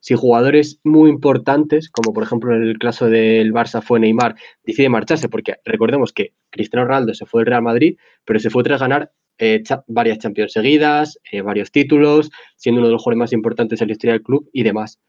si 0.07 0.15
jugadores 0.15 0.79
muy 0.85 1.11
importantes, 1.11 1.91
como 1.91 2.13
por 2.13 2.23
ejemplo 2.23 2.55
en 2.55 2.63
el 2.63 2.79
caso 2.79 3.11
del 3.11 3.53
Barça 3.53 3.83
fue 3.83 3.99
Neymar, 3.99 4.37
decide 4.63 4.89
marcharse, 4.89 5.29
porque 5.29 5.57
recordemos 5.65 6.13
que 6.13 6.33
Cristiano 6.51 6.87
Ronaldo 6.87 7.13
se 7.13 7.27
fue 7.27 7.41
del 7.41 7.49
Real 7.49 7.63
Madrid, 7.63 7.99
pero 8.25 8.39
se 8.39 8.49
fue 8.49 8.63
tras 8.63 8.81
ganar 8.81 9.11
eh, 9.39 9.65
varias 9.89 10.19
Champions 10.19 10.53
seguidas, 10.53 11.19
eh, 11.33 11.41
varios 11.43 11.73
títulos, 11.73 12.31
siendo 12.55 12.83
uno 12.83 12.87
de 12.87 12.93
los 12.93 13.03
jugadores 13.03 13.19
más 13.19 13.33
importantes 13.33 13.81
en 13.81 13.89
la 13.89 13.93
historia 13.95 14.13
del 14.13 14.23
club 14.23 14.49
y 14.53 14.63
demás. 14.63 15.01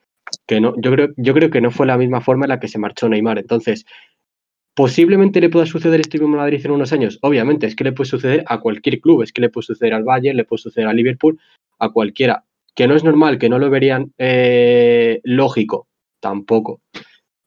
Que 0.47 0.59
no, 0.59 0.73
yo, 0.81 0.91
creo, 0.91 1.09
yo 1.15 1.35
creo 1.35 1.51
que 1.51 1.61
no 1.61 1.69
fue 1.69 1.85
la 1.85 1.99
misma 1.99 2.19
forma 2.19 2.45
en 2.45 2.49
la 2.49 2.59
que 2.59 2.67
se 2.67 2.79
marchó 2.79 3.07
Neymar. 3.07 3.37
Entonces, 3.37 3.85
posiblemente 4.73 5.39
le 5.41 5.49
pueda 5.49 5.67
suceder 5.67 5.99
esto 5.99 6.17
mismo 6.17 6.37
Madrid 6.37 6.65
en 6.65 6.71
unos 6.71 6.91
años. 6.91 7.19
Obviamente, 7.21 7.67
es 7.67 7.75
que 7.75 7.83
le 7.83 7.91
puede 7.91 8.09
suceder 8.09 8.43
a 8.47 8.59
cualquier 8.61 8.99
club, 8.99 9.21
es 9.21 9.31
que 9.31 9.41
le 9.41 9.49
puede 9.49 9.67
suceder 9.67 9.93
al 9.93 10.03
Bayern, 10.03 10.37
le 10.37 10.45
puede 10.45 10.63
suceder 10.63 10.87
a 10.87 10.93
Liverpool, 10.93 11.39
a 11.77 11.91
cualquiera 11.91 12.46
que 12.77 12.87
no 12.87 12.95
es 12.95 13.03
normal, 13.03 13.39
que 13.39 13.49
no 13.49 13.57
lo 13.57 13.71
verían 13.71 14.13
eh, 14.19 15.19
lógico, 15.23 15.87
tampoco. 16.19 16.81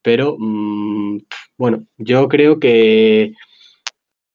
Pero 0.03 0.37
mm, 0.37 1.19
bueno, 1.57 1.87
yo 1.99 2.29
creo 2.29 2.59
que 2.59 3.35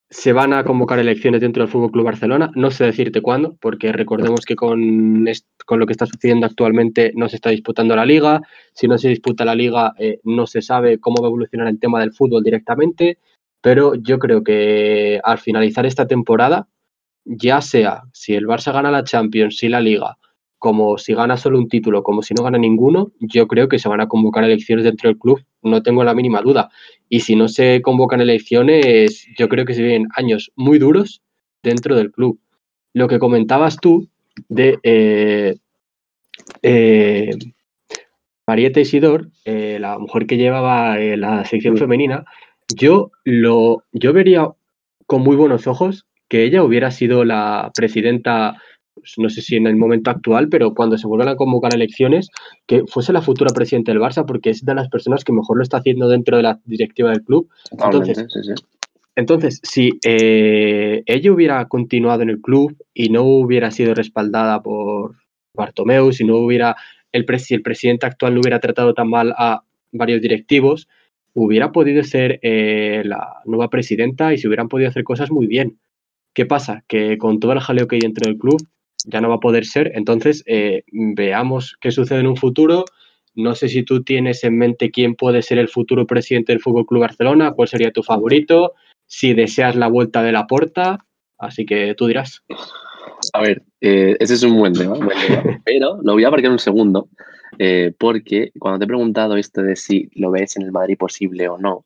se 0.09 0.31
van 0.31 0.53
a 0.53 0.63
convocar 0.63 0.97
elecciones 0.97 1.41
dentro 1.41 1.63
del 1.63 1.71
Fútbol 1.71 1.91
Club 1.91 2.05
Barcelona. 2.05 2.49
No 2.55 2.71
sé 2.71 2.85
decirte 2.85 3.21
cuándo, 3.21 3.57
porque 3.59 3.91
recordemos 3.91 4.45
que 4.45 4.55
con, 4.55 5.25
con, 5.65 5.79
lo 5.79 5.85
que 5.85 5.91
está 5.91 6.05
sucediendo 6.05 6.45
actualmente 6.45 7.11
no 7.13 7.27
se 7.27 7.35
está 7.35 7.49
disputando 7.49 7.93
la 7.93 8.05
liga. 8.05 8.41
Si 8.73 8.87
no 8.87 8.97
se 8.97 9.09
disputa 9.09 9.43
la 9.43 9.53
liga, 9.53 9.93
eh, 9.99 10.21
no 10.23 10.47
se 10.47 10.61
sabe 10.61 11.01
cómo 11.01 11.21
va 11.21 11.27
a 11.27 11.31
evolucionar 11.31 11.67
el 11.67 11.79
tema 11.79 11.99
del 11.99 12.13
fútbol 12.13 12.41
directamente. 12.41 13.17
Pero 13.59 13.95
yo 13.95 14.17
creo 14.17 14.45
que 14.45 15.19
al 15.21 15.39
finalizar 15.39 15.85
esta 15.85 16.07
temporada, 16.07 16.69
ya 17.25 17.59
sea 17.59 18.03
si 18.13 18.33
el 18.33 18.47
Barça 18.47 18.71
gana 18.71 18.91
la 18.91 19.03
Champions, 19.03 19.57
si 19.57 19.67
la 19.67 19.81
liga 19.81 20.17
como 20.65 20.97
si 20.97 21.13
gana 21.13 21.37
solo 21.37 21.59
un 21.59 21.69
título, 21.69 22.01
como 22.01 22.23
si 22.23 22.33
no 22.33 22.41
gana 22.41 22.57
ninguno, 22.57 23.11
yo 23.19 23.47
creo 23.47 23.69
que 23.69 23.77
se 23.77 23.87
van 23.87 24.01
a 24.01 24.07
convocar 24.07 24.43
elecciones 24.43 24.83
dentro 24.83 25.07
del 25.11 25.19
club, 25.19 25.43
no 25.61 25.83
tengo 25.83 26.03
la 26.03 26.15
mínima 26.15 26.41
duda. 26.41 26.71
Y 27.07 27.19
si 27.19 27.35
no 27.35 27.49
se 27.49 27.83
convocan 27.83 28.19
elecciones, 28.19 29.27
yo 29.37 29.47
creo 29.47 29.65
que 29.65 29.75
se 29.75 29.83
vienen 29.83 30.07
años 30.15 30.51
muy 30.55 30.79
duros 30.79 31.21
dentro 31.61 31.95
del 31.95 32.11
club. 32.11 32.39
Lo 32.95 33.07
que 33.07 33.19
comentabas 33.19 33.77
tú 33.79 34.09
de 34.49 34.79
eh, 34.81 35.55
eh, 36.63 37.29
Marieta 38.47 38.79
Isidor, 38.79 39.29
eh, 39.45 39.77
la 39.79 39.99
mujer 39.99 40.25
que 40.25 40.37
llevaba 40.37 40.97
la 40.97 41.45
sección 41.45 41.77
femenina, 41.77 42.25
yo, 42.75 43.11
lo, 43.23 43.83
yo 43.91 44.13
vería 44.13 44.49
con 45.05 45.21
muy 45.21 45.35
buenos 45.35 45.67
ojos 45.67 46.07
que 46.27 46.43
ella 46.43 46.63
hubiera 46.63 46.89
sido 46.89 47.23
la 47.23 47.71
presidenta 47.75 48.59
no 49.17 49.29
sé 49.29 49.41
si 49.41 49.55
en 49.55 49.67
el 49.67 49.75
momento 49.75 50.09
actual, 50.09 50.49
pero 50.49 50.73
cuando 50.73 50.97
se 50.97 51.07
vuelvan 51.07 51.29
a 51.29 51.35
convocar 51.35 51.73
elecciones, 51.73 52.29
que 52.65 52.83
fuese 52.87 53.13
la 53.13 53.21
futura 53.21 53.53
presidenta 53.53 53.91
del 53.91 54.01
Barça, 54.01 54.25
porque 54.25 54.49
es 54.49 54.65
de 54.65 54.75
las 54.75 54.89
personas 54.89 55.23
que 55.23 55.33
mejor 55.33 55.57
lo 55.57 55.63
está 55.63 55.77
haciendo 55.77 56.07
dentro 56.07 56.37
de 56.37 56.43
la 56.43 56.59
directiva 56.65 57.09
del 57.09 57.23
club. 57.23 57.49
Entonces, 57.71 58.27
entonces 59.15 59.59
si 59.63 59.99
eh, 60.05 61.03
ella 61.05 61.31
hubiera 61.31 61.65
continuado 61.65 62.21
en 62.23 62.29
el 62.29 62.41
club 62.41 62.75
y 62.93 63.09
no 63.09 63.23
hubiera 63.23 63.71
sido 63.71 63.93
respaldada 63.93 64.61
por 64.61 65.15
Bartomeu, 65.53 66.11
si 66.11 66.25
no 66.25 66.37
hubiera 66.37 66.75
el, 67.11 67.25
el 67.49 67.61
presidente 67.61 68.05
actual 68.05 68.33
no 68.33 68.41
hubiera 68.41 68.59
tratado 68.59 68.93
tan 68.93 69.09
mal 69.09 69.33
a 69.37 69.63
varios 69.91 70.21
directivos, 70.21 70.87
hubiera 71.33 71.71
podido 71.71 72.03
ser 72.03 72.39
eh, 72.41 73.03
la 73.05 73.41
nueva 73.45 73.69
presidenta 73.69 74.33
y 74.33 74.37
se 74.37 74.47
hubieran 74.47 74.67
podido 74.67 74.89
hacer 74.89 75.03
cosas 75.03 75.31
muy 75.31 75.47
bien. 75.47 75.79
¿Qué 76.33 76.45
pasa? 76.45 76.83
Que 76.87 77.17
con 77.17 77.39
todo 77.39 77.53
el 77.53 77.61
jaleo 77.61 77.87
que 77.87 77.95
hay 77.95 78.01
dentro 78.01 78.27
del 78.27 78.37
club, 78.37 78.57
ya 79.05 79.21
no 79.21 79.29
va 79.29 79.35
a 79.35 79.39
poder 79.39 79.65
ser. 79.65 79.91
Entonces, 79.95 80.43
eh, 80.45 80.83
veamos 80.91 81.77
qué 81.79 81.91
sucede 81.91 82.19
en 82.19 82.27
un 82.27 82.37
futuro. 82.37 82.85
No 83.35 83.55
sé 83.55 83.69
si 83.69 83.83
tú 83.83 84.03
tienes 84.03 84.43
en 84.43 84.57
mente 84.57 84.91
quién 84.91 85.15
puede 85.15 85.41
ser 85.41 85.57
el 85.57 85.69
futuro 85.69 86.07
presidente 86.07 86.53
del 86.53 86.61
Fútbol 86.61 86.85
Club 86.85 87.01
Barcelona, 87.01 87.51
cuál 87.51 87.67
sería 87.67 87.91
tu 87.91 88.01
favorito, 88.01 88.73
si 89.07 89.33
deseas 89.33 89.75
la 89.75 89.87
vuelta 89.87 90.23
de 90.23 90.31
la 90.31 90.47
porta. 90.47 91.05
Así 91.37 91.65
que 91.65 91.93
tú 91.95 92.07
dirás. 92.07 92.43
A 93.33 93.41
ver, 93.41 93.63
eh, 93.81 94.15
ese 94.19 94.35
es 94.35 94.43
un 94.43 94.57
buen 94.57 94.73
tema, 94.73 94.95
pero 95.65 95.99
lo 96.01 96.13
voy 96.13 96.23
a 96.23 96.29
aparcar 96.29 96.51
un 96.51 96.59
segundo, 96.59 97.09
eh, 97.59 97.93
porque 97.97 98.51
cuando 98.57 98.79
te 98.79 98.85
he 98.85 98.87
preguntado 98.87 99.35
esto 99.35 99.61
de 99.61 99.75
si 99.75 100.09
lo 100.15 100.31
ves 100.31 100.55
en 100.57 100.63
el 100.63 100.71
Madrid 100.71 100.97
posible 100.97 101.47
o 101.49 101.57
no, 101.57 101.85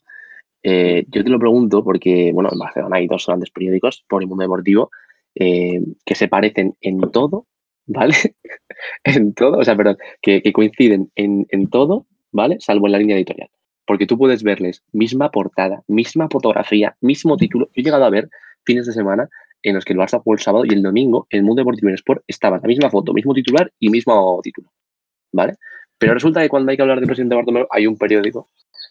yo 0.61 1.23
te 1.23 1.29
lo 1.29 1.39
pregunto 1.39 1.83
porque, 1.83 2.31
bueno, 2.33 2.49
en 2.51 2.59
Barcelona 2.59 2.97
hay 2.97 3.07
dos 3.07 3.25
grandes 3.25 3.49
periódicos, 3.49 4.03
por 4.07 4.21
el 4.21 4.27
mundo 4.27 4.43
deportivo, 4.43 4.91
eh, 5.35 5.81
que 6.05 6.15
se 6.15 6.27
parecen 6.27 6.75
en 6.81 6.99
todo, 7.11 7.47
¿vale? 7.85 8.15
en 9.03 9.33
todo, 9.33 9.57
o 9.57 9.63
sea, 9.63 9.75
perdón, 9.75 9.97
que, 10.21 10.41
coinciden 10.53 11.11
en, 11.15 11.69
todo, 11.69 12.05
¿vale? 12.31 12.57
Salvo 12.59 12.87
en 12.87 12.91
la 12.93 12.99
línea 12.99 13.15
editorial. 13.15 13.49
Porque 13.85 14.05
tú 14.05 14.17
puedes 14.17 14.43
verles 14.43 14.83
misma 14.91 15.31
portada, 15.31 15.83
misma 15.87 16.29
fotografía, 16.29 16.95
mismo 17.01 17.37
título. 17.37 17.67
Yo 17.67 17.81
he 17.81 17.83
llegado 17.83 18.05
a 18.05 18.09
ver 18.09 18.29
fines 18.63 18.85
de 18.85 18.93
semana 18.93 19.29
en 19.63 19.75
los 19.75 19.83
que 19.83 19.93
el 19.93 19.99
Barça 19.99 20.21
jugó 20.21 20.35
el 20.35 20.39
sábado 20.39 20.63
y 20.65 20.73
el 20.73 20.83
domingo 20.83 21.27
el 21.29 21.43
Mundo 21.43 21.61
Deportivo 21.61 21.89
y 21.89 21.93
Sport 21.95 22.23
estaba 22.27 22.59
la 22.61 22.67
misma 22.67 22.89
foto, 22.89 23.13
mismo 23.13 23.33
titular 23.33 23.71
y 23.79 23.89
mismo 23.89 24.39
título, 24.43 24.71
¿vale? 25.33 25.55
Pero 25.97 26.13
resulta 26.13 26.41
que 26.41 26.49
cuando 26.49 26.71
hay 26.71 26.77
que 26.77 26.83
hablar 26.83 26.99
del 26.99 27.07
presidente 27.07 27.35
Bartomeu 27.35 27.67
hay 27.71 27.87
un 27.87 27.97
periódico 27.97 28.47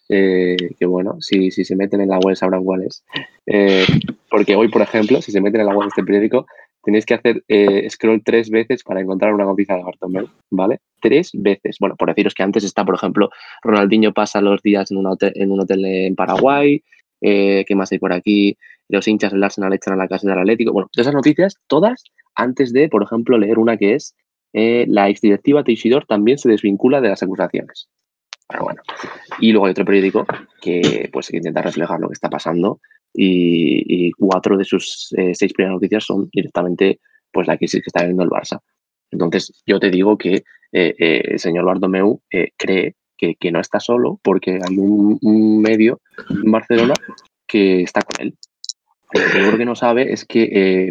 eh, 0.08 0.56
que 0.78 0.86
bueno, 0.86 1.20
si, 1.20 1.50
si, 1.50 1.64
se 1.64 1.76
meten 1.76 2.00
en 2.00 2.08
la 2.08 2.18
web 2.18 2.34
sabrán 2.34 2.64
cuál 2.64 2.82
es. 2.82 3.04
Eh, 3.46 3.84
porque 4.30 4.56
hoy, 4.56 4.68
por 4.68 4.82
ejemplo, 4.82 5.20
si 5.20 5.32
se 5.32 5.40
meten 5.40 5.60
en 5.60 5.66
la 5.66 5.74
web 5.74 5.84
de 5.84 5.88
este 5.88 6.04
periódico, 6.04 6.46
tenéis 6.82 7.04
que 7.04 7.14
hacer 7.14 7.44
eh, 7.48 7.88
scroll 7.90 8.22
tres 8.24 8.50
veces 8.50 8.82
para 8.82 9.00
encontrar 9.00 9.34
una 9.34 9.44
noticia 9.44 9.76
de 9.76 9.82
Bartomeu, 9.82 10.28
¿vale? 10.50 10.78
Tres 11.00 11.30
veces. 11.34 11.76
Bueno, 11.78 11.96
por 11.96 12.08
deciros 12.08 12.34
que 12.34 12.42
antes 12.42 12.64
está, 12.64 12.84
por 12.84 12.94
ejemplo, 12.94 13.30
Ronaldinho 13.62 14.12
pasa 14.14 14.40
los 14.40 14.62
días 14.62 14.90
en 14.90 14.98
un 14.98 15.06
hotel 15.06 15.32
en, 15.34 15.52
un 15.52 15.60
hotel 15.60 15.84
en 15.84 16.14
Paraguay, 16.14 16.82
¿qué 17.20 17.74
más 17.74 17.92
hay 17.92 17.98
por 17.98 18.12
aquí? 18.12 18.56
Los 18.88 19.06
hinchas 19.06 19.32
del 19.32 19.44
Arsenal 19.44 19.74
echan 19.74 19.92
a 19.92 19.96
la 19.96 20.08
casa 20.08 20.26
del 20.26 20.38
Atlético. 20.38 20.72
Bueno, 20.72 20.88
esas 20.96 21.12
noticias, 21.12 21.56
todas 21.66 22.04
antes 22.34 22.72
de, 22.72 22.88
por 22.88 23.02
ejemplo, 23.02 23.36
leer 23.36 23.58
una 23.58 23.76
que 23.76 23.94
es 23.94 24.14
la 24.54 25.10
exdirectiva 25.10 25.64
Teixidor 25.64 26.06
también 26.06 26.38
se 26.38 26.48
desvincula 26.48 27.02
de 27.02 27.10
las 27.10 27.22
acusaciones. 27.22 27.88
Pero 28.48 28.64
bueno. 28.64 28.82
Y 29.40 29.52
luego 29.52 29.66
hay 29.66 29.72
otro 29.72 29.84
periódico 29.84 30.26
que 30.60 31.08
pues 31.12 31.32
intenta 31.32 31.62
reflejar 31.62 32.00
lo 32.00 32.08
que 32.08 32.14
está 32.14 32.30
pasando 32.30 32.80
y, 33.12 34.10
cuatro 34.12 34.56
de 34.56 34.64
sus 34.64 35.12
eh, 35.16 35.32
seis 35.34 35.52
primeras 35.52 35.74
noticias 35.74 36.04
son 36.04 36.28
directamente 36.32 37.00
pues 37.32 37.46
la 37.46 37.56
crisis 37.56 37.82
que 37.82 37.88
está 37.88 38.00
viviendo 38.00 38.24
el 38.24 38.30
Barça. 38.30 38.60
Entonces 39.10 39.62
yo 39.66 39.78
te 39.78 39.90
digo 39.90 40.16
que 40.16 40.44
eh, 40.72 40.94
eh, 40.98 41.22
el 41.24 41.38
señor 41.38 41.64
Bartomeu 41.64 42.20
cree 42.56 42.94
que, 43.16 43.34
que, 43.34 43.50
no 43.50 43.60
está 43.60 43.80
solo 43.80 44.20
porque 44.22 44.60
hay 44.62 44.78
un, 44.78 45.60
medio 45.60 46.00
en 46.30 46.50
Barcelona 46.50 46.94
que 47.46 47.82
está 47.82 48.02
con 48.02 48.26
él. 48.26 48.34
Lo 49.50 49.56
que 49.56 49.64
no 49.64 49.74
sabe 49.74 50.12
es 50.12 50.24
que 50.24 50.90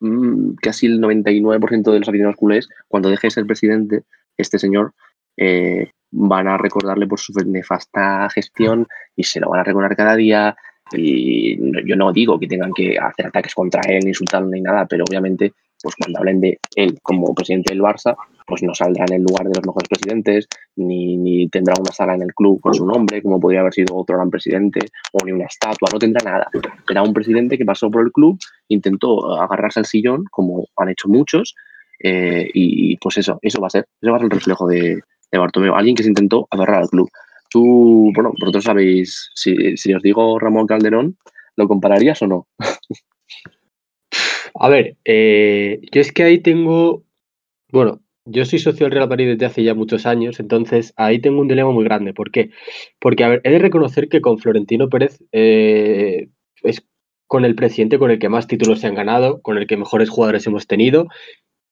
mm, 0.00 0.54
casi 0.60 0.86
el 0.86 1.00
99% 1.00 1.92
de 1.92 1.98
los 1.98 2.08
aficionados 2.08 2.36
culés, 2.36 2.68
cuando 2.88 3.10
deje 3.10 3.28
de 3.28 3.30
ser 3.30 3.46
presidente, 3.46 4.02
este 4.36 4.58
señor 4.58 4.92
eh, 5.36 5.90
van 6.16 6.46
a 6.46 6.56
recordarle 6.56 7.06
por 7.06 7.18
su 7.18 7.32
nefasta 7.44 8.28
gestión 8.30 8.86
y 9.16 9.24
se 9.24 9.40
lo 9.40 9.50
van 9.50 9.60
a 9.60 9.64
recordar 9.64 9.96
cada 9.96 10.14
día. 10.14 10.56
Y 10.92 11.56
yo 11.88 11.96
no 11.96 12.12
digo 12.12 12.38
que 12.38 12.46
tengan 12.46 12.72
que 12.72 12.96
hacer 12.98 13.26
ataques 13.26 13.54
contra 13.54 13.80
él, 13.88 14.06
insultarlo 14.06 14.48
ni 14.48 14.60
nada, 14.60 14.86
pero 14.86 15.04
obviamente, 15.08 15.52
pues 15.82 15.94
cuando 15.96 16.18
hablen 16.18 16.40
de 16.40 16.60
él 16.76 16.98
como 17.02 17.34
presidente 17.34 17.72
del 17.72 17.82
Barça, 17.82 18.14
pues 18.46 18.62
no 18.62 18.74
saldrá 18.74 19.06
en 19.08 19.14
el 19.14 19.22
lugar 19.22 19.48
de 19.48 19.54
los 19.56 19.66
mejores 19.66 19.88
presidentes, 19.88 20.46
ni, 20.76 21.16
ni 21.16 21.48
tendrá 21.48 21.74
una 21.80 21.90
sala 21.90 22.14
en 22.14 22.22
el 22.22 22.34
club 22.34 22.60
con 22.60 22.74
su 22.74 22.86
nombre, 22.86 23.22
como 23.22 23.40
podría 23.40 23.60
haber 23.60 23.72
sido 23.72 23.96
otro 23.96 24.16
gran 24.16 24.30
presidente, 24.30 24.80
o 25.12 25.24
ni 25.24 25.32
una 25.32 25.46
estatua, 25.46 25.88
no 25.92 25.98
tendrá 25.98 26.30
nada. 26.30 26.50
Será 26.86 27.02
un 27.02 27.14
presidente 27.14 27.58
que 27.58 27.64
pasó 27.64 27.90
por 27.90 28.04
el 28.04 28.12
club, 28.12 28.38
intentó 28.68 29.40
agarrarse 29.40 29.80
al 29.80 29.86
sillón, 29.86 30.24
como 30.30 30.68
han 30.76 30.90
hecho 30.90 31.08
muchos, 31.08 31.54
eh, 31.98 32.48
y 32.52 32.96
pues 32.98 33.16
eso, 33.16 33.38
eso 33.40 33.60
va 33.60 33.68
a 33.68 33.70
ser, 33.70 33.86
eso 34.00 34.10
va 34.10 34.18
a 34.18 34.20
ser 34.20 34.26
el 34.26 34.38
reflejo 34.38 34.66
de, 34.66 35.00
de 35.36 35.40
Bartomeu, 35.40 35.74
alguien 35.74 35.96
que 35.96 36.02
se 36.02 36.08
intentó 36.08 36.48
agarrar 36.50 36.82
al 36.82 36.88
club. 36.88 37.10
Tú, 37.50 38.10
bueno, 38.14 38.32
vosotros 38.40 38.64
sabéis, 38.64 39.30
si, 39.34 39.76
si 39.76 39.94
os 39.94 40.02
digo 40.02 40.38
Ramón 40.38 40.66
Calderón, 40.66 41.16
¿lo 41.56 41.68
compararías 41.68 42.20
o 42.22 42.26
no? 42.26 42.48
A 44.56 44.68
ver, 44.68 44.96
eh, 45.04 45.80
yo 45.92 46.00
es 46.00 46.12
que 46.12 46.22
ahí 46.22 46.38
tengo, 46.40 47.04
bueno, 47.72 48.00
yo 48.24 48.44
soy 48.44 48.58
socio 48.58 48.86
del 48.86 48.92
Real 48.92 49.08
Madrid 49.08 49.28
desde 49.28 49.46
hace 49.46 49.64
ya 49.64 49.74
muchos 49.74 50.06
años, 50.06 50.40
entonces 50.40 50.94
ahí 50.96 51.20
tengo 51.20 51.40
un 51.40 51.48
dilema 51.48 51.72
muy 51.72 51.84
grande. 51.84 52.14
¿Por 52.14 52.30
qué? 52.30 52.50
Porque, 53.00 53.24
a 53.24 53.28
ver, 53.28 53.40
he 53.44 53.50
de 53.50 53.58
reconocer 53.58 54.08
que 54.08 54.20
con 54.20 54.38
Florentino 54.38 54.88
Pérez 54.88 55.18
eh, 55.32 56.28
es 56.62 56.86
con 57.26 57.44
el 57.44 57.54
presidente 57.54 57.98
con 57.98 58.10
el 58.10 58.18
que 58.18 58.28
más 58.28 58.46
títulos 58.46 58.80
se 58.80 58.86
han 58.86 58.94
ganado, 58.94 59.42
con 59.42 59.58
el 59.58 59.66
que 59.66 59.76
mejores 59.76 60.08
jugadores 60.08 60.46
hemos 60.46 60.66
tenido 60.66 61.08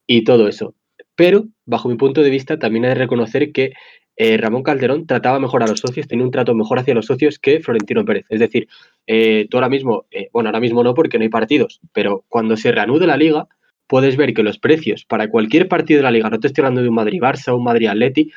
y 0.07 0.25
todo 0.25 0.49
eso. 0.49 0.75
Pero, 1.23 1.45
bajo 1.67 1.89
mi 1.89 1.95
punto 1.95 2.21
de 2.21 2.31
vista, 2.31 2.59
también 2.59 2.85
hay 2.85 2.95
que 2.95 2.99
reconocer 2.99 3.53
que 3.53 3.75
eh, 4.17 4.37
Ramón 4.39 4.65
Calderón 4.65 5.07
trataba 5.07 5.39
mejor 5.39 5.63
a 5.63 5.69
los 5.69 5.79
socios, 5.79 6.09
tenía 6.09 6.25
un 6.25 6.33
trato 6.33 6.53
mejor 6.53 6.81
hacia 6.81 6.95
los 6.95 7.07
socios 7.07 7.39
que 7.39 7.61
Florentino 7.61 8.05
Pérez. 8.05 8.27
Es 8.29 8.41
decir, 8.41 8.67
eh, 9.07 9.47
tú 9.49 9.57
ahora 9.57 9.69
mismo, 9.69 10.07
eh, 10.11 10.31
bueno, 10.33 10.49
ahora 10.49 10.59
mismo 10.59 10.83
no 10.83 10.95
porque 10.95 11.19
no 11.19 11.23
hay 11.23 11.29
partidos, 11.29 11.81
pero 11.93 12.25
cuando 12.29 12.57
se 12.57 12.73
reanude 12.73 13.07
la 13.07 13.17
liga, 13.17 13.47
puedes 13.87 14.17
ver 14.17 14.35
que 14.35 14.43
los 14.43 14.59
precios 14.59 15.05
para 15.05 15.29
cualquier 15.29 15.69
partido 15.69 15.99
de 15.99 16.03
la 16.03 16.11
liga, 16.11 16.29
no 16.29 16.41
te 16.41 16.49
estoy 16.49 16.63
hablando 16.63 16.83
de 16.83 16.89
un 16.89 16.97
Madrid-Barça, 16.97 17.57
un 17.57 17.63
Madrid-Atleti, 17.63 18.33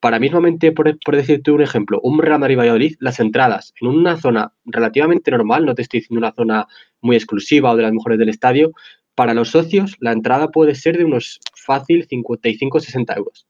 para 0.00 0.18
mismamente, 0.18 0.72
por, 0.72 0.98
por, 0.98 1.14
decirte 1.14 1.52
un 1.52 1.62
ejemplo, 1.62 2.00
un 2.02 2.18
Real 2.18 2.40
Madrid-Valladolid, 2.40 2.96
las 2.98 3.20
entradas 3.20 3.74
en 3.80 3.86
una 3.86 4.16
zona 4.16 4.52
relativamente 4.64 5.30
normal, 5.30 5.64
no 5.64 5.76
te 5.76 5.82
estoy 5.82 6.00
diciendo 6.00 6.18
una 6.18 6.34
zona 6.34 6.66
muy 7.00 7.14
exclusiva 7.14 7.70
o 7.70 7.76
de 7.76 7.84
las 7.84 7.92
mejores 7.92 8.18
del 8.18 8.28
estadio, 8.28 8.72
para 9.14 9.34
los 9.34 9.50
socios 9.50 9.96
la 10.00 10.12
entrada 10.12 10.48
puede 10.48 10.74
ser 10.74 10.98
de 10.98 11.04
unos 11.04 11.40
fácil 11.54 12.06
55-60 12.08 13.16
euros. 13.16 13.46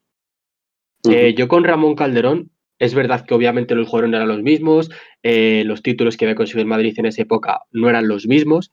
Eh, 1.11 1.35
yo 1.37 1.49
con 1.49 1.65
Ramón 1.65 1.95
Calderón, 1.95 2.51
es 2.79 2.95
verdad 2.95 3.25
que 3.27 3.35
obviamente 3.35 3.75
los 3.75 3.89
jugadores 3.89 4.11
no 4.11 4.17
eran 4.17 4.29
los 4.29 4.43
mismos, 4.43 4.91
eh, 5.23 5.63
los 5.67 5.83
títulos 5.83 6.17
que 6.17 6.25
había 6.25 6.35
conseguido 6.35 6.63
el 6.63 6.69
Madrid 6.69 6.95
en 6.97 7.07
esa 7.07 7.23
época 7.23 7.61
no 7.73 7.89
eran 7.89 8.09
los 8.09 8.27
mismos, 8.27 8.71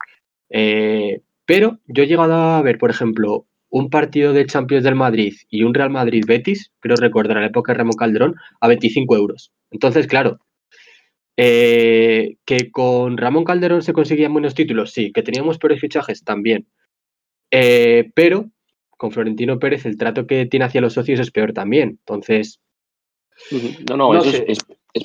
eh, 0.50 1.22
pero 1.46 1.80
yo 1.88 2.04
he 2.04 2.08
llegado 2.08 2.34
a 2.34 2.62
ver, 2.62 2.78
por 2.78 2.90
ejemplo, 2.90 3.48
un 3.70 3.90
partido 3.90 4.34
de 4.34 4.46
Champions 4.46 4.84
del 4.84 4.96
Madrid 4.96 5.34
y 5.50 5.64
un 5.64 5.74
Real 5.74 5.90
Madrid 5.90 6.24
Betis, 6.26 6.72
creo 6.80 6.96
recordar 6.96 7.38
en 7.38 7.44
la 7.44 7.50
época 7.50 7.74
de 7.74 7.80
Ramón 7.80 7.96
Calderón, 7.98 8.36
a 8.60 8.68
25 8.68 9.16
euros. 9.16 9.52
Entonces, 9.72 10.08
claro, 10.08 10.40
que 11.36 12.38
con 12.72 13.18
Ramón 13.18 13.46
Calderón 13.46 13.82
se 13.82 13.94
conseguían 13.94 14.34
buenos 14.34 14.54
títulos, 14.54 14.92
sí, 14.92 15.12
que 15.12 15.24
teníamos 15.24 15.58
peores 15.58 15.80
fichajes 15.80 16.24
también. 16.24 16.68
Pero 17.52 18.50
con 19.02 19.12
Florentino 19.12 19.58
Pérez 19.58 19.88
el 19.88 19.98
trato 19.98 20.28
que 20.28 20.46
tiene 20.46 20.66
hacia 20.66 20.80
los 20.80 20.94
socios 20.94 21.20
es 21.20 21.32
peor 21.32 21.54
también. 21.54 21.90
Entonces. 21.90 22.62
No, 23.90 23.98
no, 23.98 24.14
eso 24.14 24.44
es, 24.48 24.60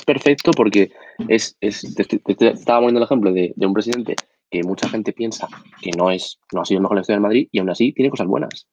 perfecto 0.04 0.50
porque 0.50 0.92
es, 1.28 1.56
te, 1.58 2.48
estaba 2.48 2.80
poniendo 2.80 3.00
el 3.00 3.04
ejemplo 3.04 3.32
de, 3.32 3.54
un 3.56 3.72
presidente 3.72 4.14
que 4.50 4.62
mucha 4.64 4.86
gente 4.90 5.14
piensa 5.14 5.48
que 5.80 5.92
no 5.96 6.10
es 6.10 6.38
no 6.52 6.60
ha 6.60 6.66
sido 6.66 6.78
el 6.78 6.82
mejor 6.82 6.98
elección 6.98 7.16
del 7.16 7.22
Madrid 7.22 7.48
y 7.50 7.58
aún 7.58 7.70
así 7.70 7.92
tiene 7.92 8.10
cosas 8.10 8.26
buenas. 8.26 8.68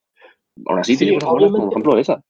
Aún 0.65 0.79
así 0.79 0.97
tiene 0.97 1.13
cosas 1.13 1.29
buenas, 1.29 1.51
como 1.51 1.71
ejemplo 1.71 1.97
esa. 1.97 2.21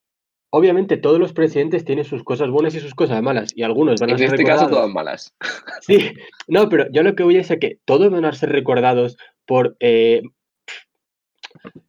Obviamente 0.52 0.98
todos 0.98 1.20
los 1.20 1.34
presidentes 1.34 1.86
tienen 1.86 2.06
sus 2.06 2.24
cosas 2.24 2.52
buenas 2.52 2.76
y 2.76 2.80
sus 2.80 2.94
cosas 2.94 3.24
malas 3.24 3.54
y 3.56 3.64
algunos 3.64 4.00
van 4.00 4.12
a 4.12 4.18
ser 4.20 4.28
En 4.28 4.34
este 4.36 4.46
caso 4.46 4.68
todas 4.68 4.92
malas. 4.92 5.34
Sí, 5.82 6.12
no, 6.48 6.70
pero 6.70 6.86
yo 6.92 7.02
lo 7.02 7.16
que 7.16 7.24
voy 7.24 7.36
a 7.36 7.38
decir 7.40 7.56
es 7.56 7.60
que 7.60 7.80
todos 7.86 8.12
van 8.12 8.26
a 8.26 8.34
ser 8.34 8.52
recordados 8.52 9.18
por 9.48 9.76
eh, 9.80 10.22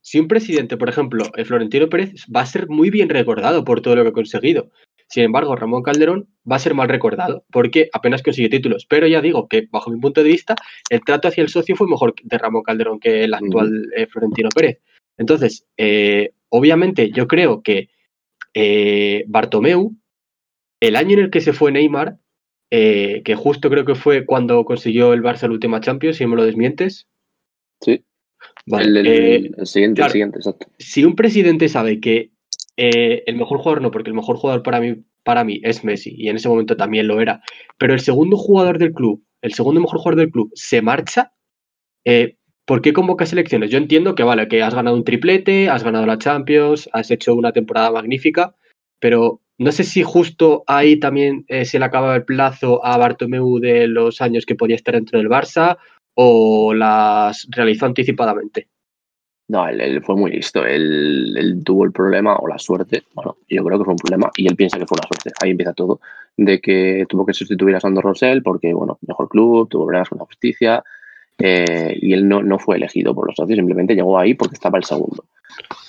si 0.04 0.20
un 0.20 0.28
presidente, 0.28 0.76
por 0.76 0.90
ejemplo, 0.90 1.24
el 1.34 1.46
Florentino 1.46 1.88
Pérez, 1.88 2.26
va 2.34 2.42
a 2.42 2.46
ser 2.46 2.68
muy 2.68 2.90
bien 2.90 3.08
recordado 3.08 3.64
por 3.64 3.80
todo 3.80 3.96
lo 3.96 4.02
que 4.02 4.10
ha 4.10 4.12
conseguido. 4.12 4.70
Sin 5.08 5.22
embargo, 5.22 5.56
Ramón 5.56 5.82
Calderón 5.82 6.28
va 6.50 6.56
a 6.56 6.58
ser 6.58 6.74
mal 6.74 6.90
recordado 6.90 7.46
porque 7.50 7.88
apenas 7.90 8.22
consigue 8.22 8.50
títulos. 8.50 8.84
Pero 8.86 9.06
ya 9.06 9.22
digo 9.22 9.48
que, 9.48 9.66
bajo 9.70 9.90
mi 9.90 9.98
punto 9.98 10.22
de 10.22 10.28
vista, 10.28 10.56
el 10.90 11.00
trato 11.00 11.28
hacia 11.28 11.40
el 11.40 11.48
socio 11.48 11.74
fue 11.74 11.88
mejor 11.88 12.14
de 12.22 12.36
Ramón 12.36 12.62
Calderón 12.62 13.00
que 13.00 13.24
el 13.24 13.32
actual 13.32 13.90
eh, 13.96 14.06
Florentino 14.06 14.50
Pérez. 14.54 14.82
Entonces, 15.16 15.66
eh, 15.78 16.32
obviamente, 16.50 17.10
yo 17.10 17.26
creo 17.26 17.62
que 17.62 17.88
eh, 18.52 19.24
Bartomeu, 19.26 19.96
el 20.80 20.96
año 20.96 21.14
en 21.14 21.24
el 21.24 21.30
que 21.30 21.40
se 21.40 21.54
fue 21.54 21.72
Neymar, 21.72 22.18
que 22.70 23.36
justo 23.38 23.70
creo 23.70 23.86
que 23.86 23.94
fue 23.94 24.26
cuando 24.26 24.64
consiguió 24.66 25.14
el 25.14 25.22
Barça 25.22 25.44
el 25.44 25.52
última 25.52 25.80
Champions, 25.80 26.16
si 26.18 26.26
me 26.26 26.36
lo 26.36 26.44
desmientes. 26.44 27.08
Sí. 27.80 28.04
Eh, 28.66 29.50
el, 29.56 29.66
siguiente, 29.66 30.02
el 30.02 30.10
siguiente, 30.10 30.38
exacto. 30.38 30.66
Si 30.78 31.04
un 31.04 31.16
presidente 31.16 31.68
sabe 31.68 32.00
que 32.00 32.30
eh, 32.76 33.22
el 33.26 33.36
mejor 33.36 33.58
jugador 33.58 33.82
no, 33.82 33.90
porque 33.90 34.10
el 34.10 34.16
mejor 34.16 34.36
jugador 34.36 34.62
para 34.62 34.80
mí, 34.80 35.04
para 35.22 35.44
mí 35.44 35.60
es 35.62 35.84
Messi, 35.84 36.14
y 36.16 36.28
en 36.28 36.36
ese 36.36 36.48
momento 36.48 36.76
también 36.76 37.06
lo 37.06 37.20
era, 37.20 37.42
pero 37.78 37.92
el 37.92 38.00
segundo 38.00 38.36
jugador 38.36 38.78
del 38.78 38.92
club, 38.92 39.22
el 39.42 39.52
segundo 39.52 39.80
mejor 39.80 39.98
jugador 39.98 40.18
del 40.18 40.30
club, 40.30 40.50
se 40.54 40.80
marcha, 40.80 41.32
eh, 42.04 42.36
¿por 42.64 42.80
qué 42.80 42.92
convoca 42.92 43.26
selecciones? 43.26 43.70
Yo 43.70 43.78
entiendo 43.78 44.14
que 44.14 44.22
vale, 44.22 44.48
que 44.48 44.62
has 44.62 44.74
ganado 44.74 44.96
un 44.96 45.04
triplete, 45.04 45.68
has 45.68 45.84
ganado 45.84 46.06
la 46.06 46.18
Champions, 46.18 46.88
has 46.92 47.10
hecho 47.10 47.34
una 47.34 47.52
temporada 47.52 47.90
magnífica, 47.90 48.54
pero 48.98 49.42
no 49.58 49.72
sé 49.72 49.84
si 49.84 50.02
justo 50.02 50.64
ahí 50.66 50.98
también 50.98 51.44
se 51.64 51.78
le 51.78 51.84
acaba 51.84 52.16
el 52.16 52.24
plazo 52.24 52.84
a 52.84 52.96
Bartomeu 52.96 53.60
de 53.60 53.86
los 53.86 54.20
años 54.20 54.46
que 54.46 54.56
podía 54.56 54.74
estar 54.74 54.94
dentro 54.94 55.18
del 55.18 55.28
Barça, 55.28 55.76
o 56.14 56.74
las 56.74 57.46
realizó 57.50 57.86
anticipadamente? 57.86 58.68
No, 59.48 59.68
él, 59.68 60.02
fue 60.02 60.16
muy 60.16 60.30
listo. 60.30 60.64
Él, 60.64 61.60
tuvo 61.64 61.84
el 61.84 61.92
problema 61.92 62.36
o 62.36 62.48
la 62.48 62.58
suerte, 62.58 63.02
bueno, 63.14 63.36
yo 63.48 63.62
creo 63.62 63.78
que 63.78 63.84
fue 63.84 63.92
un 63.92 63.98
problema 63.98 64.30
y 64.36 64.46
él 64.48 64.56
piensa 64.56 64.78
que 64.78 64.86
fue 64.86 64.96
una 64.96 65.06
suerte. 65.06 65.30
Ahí 65.42 65.50
empieza 65.50 65.74
todo, 65.74 66.00
de 66.36 66.60
que 66.60 67.04
tuvo 67.08 67.26
que 67.26 67.34
sustituir 67.34 67.76
a 67.76 67.80
Sandro 67.80 68.02
Rosell 68.02 68.42
porque, 68.42 68.72
bueno, 68.72 68.98
mejor 69.06 69.28
club, 69.28 69.68
tuvo 69.68 69.84
problemas 69.84 70.08
con 70.08 70.18
la 70.18 70.24
justicia 70.24 70.82
eh, 71.38 71.98
y 72.00 72.12
él 72.12 72.28
no, 72.28 72.42
no 72.42 72.58
fue 72.58 72.76
elegido 72.76 73.14
por 73.14 73.26
los 73.26 73.36
socios, 73.36 73.56
simplemente 73.56 73.94
llegó 73.94 74.18
ahí 74.18 74.34
porque 74.34 74.54
estaba 74.54 74.78
el 74.78 74.84
segundo. 74.84 75.24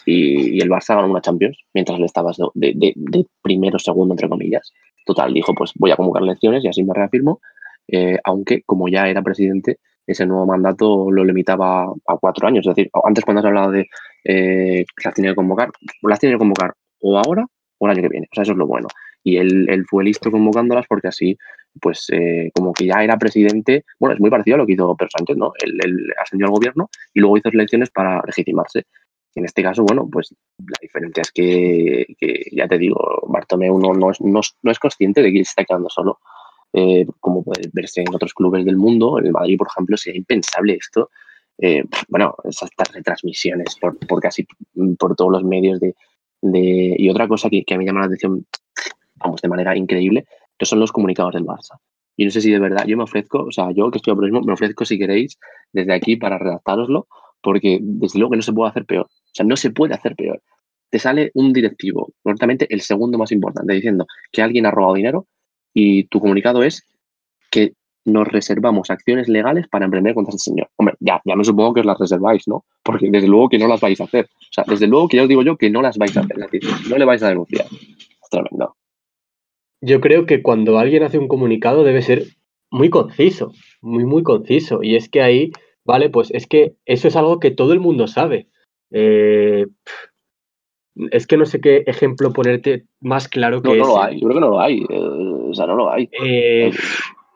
Y, 0.06 0.62
el 0.62 0.70
Barça 0.70 0.96
ganó 0.96 1.10
una 1.10 1.22
Champions 1.22 1.58
mientras 1.74 2.00
le 2.00 2.06
estabas 2.06 2.38
de, 2.54 2.74
de, 2.76 2.94
de, 2.96 3.26
primero, 3.42 3.80
segundo, 3.80 4.14
entre 4.14 4.30
comillas. 4.30 4.74
Total, 5.06 5.34
dijo, 5.34 5.54
pues 5.54 5.72
voy 5.76 5.92
a 5.92 5.96
convocar 5.96 6.24
elecciones 6.24 6.64
y 6.64 6.68
así 6.68 6.84
me 6.84 6.94
reafirmo, 6.94 7.40
eh, 7.88 8.18
aunque 8.24 8.64
como 8.64 8.88
ya 8.90 9.08
era 9.08 9.22
presidente, 9.22 9.80
ese 10.08 10.26
nuevo 10.26 10.46
mandato 10.46 11.12
lo 11.12 11.24
limitaba 11.24 11.84
a 11.84 12.18
cuatro 12.18 12.48
años. 12.48 12.66
Es 12.66 12.76
decir, 12.76 12.92
antes 13.04 13.24
cuando 13.26 13.40
has 13.40 13.46
hablado 13.46 13.72
de 13.72 13.88
eh, 14.24 14.86
las 15.04 15.14
tiene 15.14 15.30
que 15.30 15.36
convocar, 15.36 15.70
las 16.02 16.20
tiene 16.20 16.36
que 16.36 16.40
convocar 16.40 16.74
o 17.02 17.18
ahora 17.18 17.46
o 17.78 17.86
el 17.86 17.92
año 17.92 18.02
que 18.04 18.10
viene. 18.10 18.28
O 18.32 18.36
sea, 18.36 18.44
eso 18.44 18.54
es 18.54 18.58
lo 18.58 18.68
bueno. 18.68 18.88
Y 19.24 19.38
él, 19.38 19.86
fue 19.90 20.04
listo 20.04 20.30
convocándolas 20.30 20.86
porque 20.88 21.08
así, 21.08 21.38
pues, 21.82 22.08
eh, 22.12 22.52
como 22.54 22.74
que 22.74 22.86
ya 22.86 23.04
era 23.04 23.18
presidente. 23.18 23.84
Bueno, 24.00 24.14
es 24.14 24.22
muy 24.22 24.30
parecido 24.30 24.56
a 24.56 24.58
lo 24.60 24.68
que 24.68 24.74
hizo 24.74 24.96
Pedro 24.96 25.10
Sánchez, 25.18 25.38
¿no? 25.38 25.52
Él, 25.60 26.14
ascendió 26.22 26.46
al 26.46 26.54
gobierno 26.54 26.90
y 27.14 27.20
luego 27.20 27.38
hizo 27.38 27.50
elecciones 27.50 27.90
para 27.90 28.22
legitimarse. 28.26 28.84
En 29.34 29.46
este 29.46 29.64
caso, 29.64 29.84
bueno, 29.84 30.08
pues 30.10 30.34
la 30.60 30.78
diferencia 30.80 31.22
es 31.22 31.32
que, 31.32 32.06
ya 32.52 32.68
te 32.68 32.78
digo, 32.78 32.98
Bartomeu 33.28 33.78
no, 33.80 33.94
no, 33.94 34.12
es, 34.12 34.22
no, 34.22 34.40
no 34.62 34.72
es 34.72 34.80
consciente 34.80 35.22
de 35.22 35.32
que 35.32 35.38
se 35.40 35.50
está 35.50 35.66
quedando 35.66 35.90
solo 35.90 36.20
eh, 36.78 37.06
como 37.22 37.42
puede 37.42 37.70
verse 37.72 38.02
en 38.02 38.14
otros 38.14 38.34
clubes 38.34 38.66
del 38.66 38.76
mundo. 38.76 39.18
En 39.18 39.28
el 39.28 39.32
Madrid, 39.32 39.58
por 39.58 39.68
ejemplo, 39.68 39.96
sería 39.96 40.20
impensable 40.20 40.74
esto. 40.74 41.10
Eh, 41.58 41.86
bueno, 42.10 42.36
esas 42.44 42.70
retransmisiones 42.94 43.78
por, 43.80 43.98
por, 43.98 44.20
casi 44.20 44.46
por 45.00 45.16
todos 45.16 45.32
los 45.32 45.44
medios 45.46 45.80
de, 45.80 45.96
y 46.98 47.10
otra 47.10 47.30
cosa 47.30 47.50
que, 47.50 47.64
que, 47.64 47.76
a 47.76 47.78
mí 47.78 47.86
llama 47.86 48.02
la 48.02 48.08
atención, 48.08 48.46
vamos, 49.16 49.42
de 49.42 49.48
manera 49.48 49.76
increíble, 49.78 50.26
que 50.58 50.66
son 50.66 50.82
los 50.82 50.92
comunicados 50.92 51.34
del 51.34 51.46
Barça. 51.46 51.80
Yo 52.18 52.26
no 52.26 52.32
sé 52.32 52.42
si 52.42 52.52
de 52.52 52.60
verdad, 52.60 52.86
yo 52.86 52.98
me 52.98 53.04
ofrezco, 53.04 53.44
o 53.44 53.52
sea, 53.52 53.72
yo 53.72 53.90
que 53.90 54.00
estoy 54.00 54.12
ahora 54.12 54.28
mismo, 54.28 54.42
me 54.42 54.52
ofrezco 54.52 54.84
si 54.84 55.00
queréis 55.00 55.40
desde 55.72 55.94
aquí 55.94 56.18
para 56.18 56.38
redactaroslo, 56.38 57.08
porque 57.42 57.80
desde 57.82 58.20
luego 58.20 58.32
que 58.32 58.38
no 58.38 58.44
se 58.44 58.52
puede 58.52 58.70
hacer 58.70 58.86
peor. 58.86 59.06
O 59.06 59.32
sea, 59.32 59.46
no 59.46 59.56
se 59.56 59.72
puede 59.72 59.94
hacer 59.94 60.14
peor. 60.16 60.42
Te 60.90 61.00
sale 61.00 61.32
un 61.36 61.54
directivo, 61.54 62.12
concretamente 62.22 62.68
el 62.70 62.82
segundo 62.82 63.18
más 63.18 63.32
importante, 63.32 63.74
diciendo 63.74 64.06
que 64.32 64.42
alguien 64.42 64.66
ha 64.66 64.72
robado 64.72 64.96
dinero 64.96 65.28
y 65.76 66.06
tu 66.06 66.20
comunicado 66.20 66.64
es 66.64 66.88
que 67.52 67.74
nos 68.06 68.28
reservamos 68.28 68.90
acciones 68.90 69.28
legales 69.28 69.68
para 69.68 69.86
emprender 69.86 70.14
contra 70.14 70.34
ese 70.34 70.52
señor. 70.52 70.70
Hombre, 70.78 70.96
ya, 71.00 71.22
ya 71.26 71.36
me 71.36 71.44
supongo 71.44 71.74
que 71.74 71.82
os 71.82 71.86
las 71.86 72.00
reserváis, 72.00 72.48
¿no? 72.48 72.64
Porque 72.84 73.10
desde 73.12 73.28
luego 73.28 73.50
que 73.50 73.58
no 73.58 73.68
las 73.68 73.82
vais 73.82 74.00
a 74.00 74.06
hacer. 74.06 74.26
O 74.26 74.54
sea, 74.54 74.64
desde 74.68 74.88
luego 74.88 75.08
que 75.08 75.18
ya 75.18 75.24
os 75.24 75.30
digo 75.30 75.42
yo 75.42 75.58
que 75.58 75.70
no 75.70 75.82
las 75.82 75.98
vais 75.98 76.16
a 76.16 76.22
hacer. 76.22 76.38
No 76.90 76.98
le 76.98 77.06
vais 77.06 77.22
a 77.24 77.30
denunciar. 77.30 77.68
Tremendo. 78.32 78.76
Yo 79.82 80.00
creo 80.02 80.26
que 80.26 80.42
cuando 80.42 80.80
alguien 80.80 81.04
hace 81.04 81.18
un 81.18 81.28
comunicado 81.28 81.84
debe 81.84 82.02
ser 82.02 82.26
muy 82.72 82.90
conciso, 82.90 83.54
muy, 83.82 84.06
muy 84.06 84.24
conciso. 84.24 84.82
Y 84.82 84.96
es 84.96 85.10
que 85.10 85.22
ahí, 85.22 85.52
vale, 85.84 86.10
pues 86.10 86.32
es 86.32 86.48
que 86.48 86.76
eso 86.86 87.08
es 87.08 87.16
algo 87.16 87.40
que 87.40 87.52
todo 87.52 87.74
el 87.74 87.80
mundo 87.80 88.08
sabe. 88.08 88.48
Eh, 88.92 89.66
es 91.12 91.28
que 91.28 91.38
no 91.38 91.46
sé 91.46 91.60
qué 91.60 91.84
ejemplo 91.88 92.32
ponerte 92.32 92.86
más 93.02 93.28
claro 93.28 93.62
que 93.62 93.70
no, 93.70 93.76
no 93.76 93.88
lo 93.88 94.02
hay, 94.02 94.20
yo 94.20 94.28
creo 94.28 94.36
que 94.36 94.46
no 94.46 94.50
lo 94.50 94.60
hay. 94.60 94.86
Eh, 94.90 95.00
o 95.50 95.54
sea, 95.54 95.66
no 95.68 95.76
lo 95.76 95.92
hay. 95.92 96.10
Eh, 96.24 96.72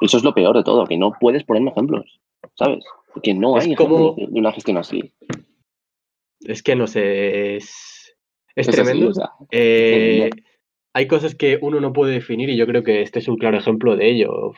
eso 0.01 0.17
es 0.17 0.23
lo 0.23 0.33
peor 0.33 0.55
de 0.55 0.63
todo, 0.63 0.85
que 0.85 0.97
no 0.97 1.11
puedes 1.19 1.43
ponerme 1.43 1.71
ejemplos, 1.71 2.19
¿sabes? 2.55 2.85
Que 3.21 3.33
no 3.33 3.57
hay 3.57 3.75
como... 3.75 4.15
de 4.15 4.39
una 4.39 4.53
gestión 4.53 4.77
así. 4.77 5.13
Es 6.41 6.63
que 6.63 6.75
no 6.75 6.87
sé, 6.87 7.57
es, 7.57 8.15
es, 8.55 8.67
tremendo. 8.67 9.11
Eh, 9.51 10.29
hay 10.93 11.07
cosas 11.07 11.35
que 11.35 11.59
uno 11.61 11.81
no 11.81 11.91
puede 11.91 12.13
definir 12.13 12.49
y 12.49 12.55
yo 12.55 12.65
creo 12.65 12.83
que 12.83 13.01
este 13.01 13.19
es 13.19 13.27
un 13.27 13.37
claro 13.37 13.57
ejemplo 13.57 13.97
de 13.97 14.09
ello. 14.09 14.53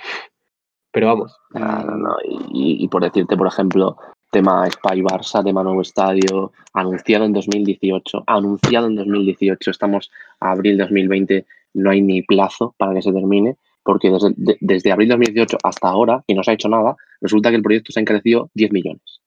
Pero 0.91 1.07
vamos. 1.07 1.35
No, 1.51 1.83
no, 1.83 1.97
no. 1.97 2.15
y 2.23 2.87
por 2.89 3.01
decirte, 3.01 3.35
por 3.37 3.47
ejemplo, 3.47 3.97
tema 4.31 4.65
Spy 4.71 5.01
Barça, 5.01 5.43
tema 5.43 5.61
nuevo 5.61 5.81
estadio, 5.81 6.53
anunciado 6.73 7.25
en 7.25 7.33
2018, 7.33 8.23
anunciado 8.25 8.87
en 8.87 8.95
2018, 8.95 9.71
estamos 9.71 10.09
a 10.39 10.51
abril 10.51 10.77
de 10.77 10.83
2020, 10.83 11.45
no 11.73 11.91
hay 11.91 12.01
ni 12.01 12.21
plazo 12.23 12.73
para 12.77 12.93
que 12.93 13.01
se 13.01 13.11
termine, 13.11 13.57
porque 13.83 14.09
desde, 14.09 14.33
desde 14.61 14.91
abril 14.91 15.09
de 15.09 15.15
2018 15.15 15.57
hasta 15.63 15.89
ahora, 15.89 16.23
y 16.27 16.33
no 16.33 16.43
se 16.43 16.51
ha 16.51 16.53
hecho 16.53 16.69
nada, 16.69 16.95
resulta 17.19 17.49
que 17.49 17.57
el 17.57 17.61
proyecto 17.61 17.91
se 17.91 17.99
ha 17.99 18.01
encarecido 18.01 18.49
10 18.53 18.71
millones. 18.71 19.21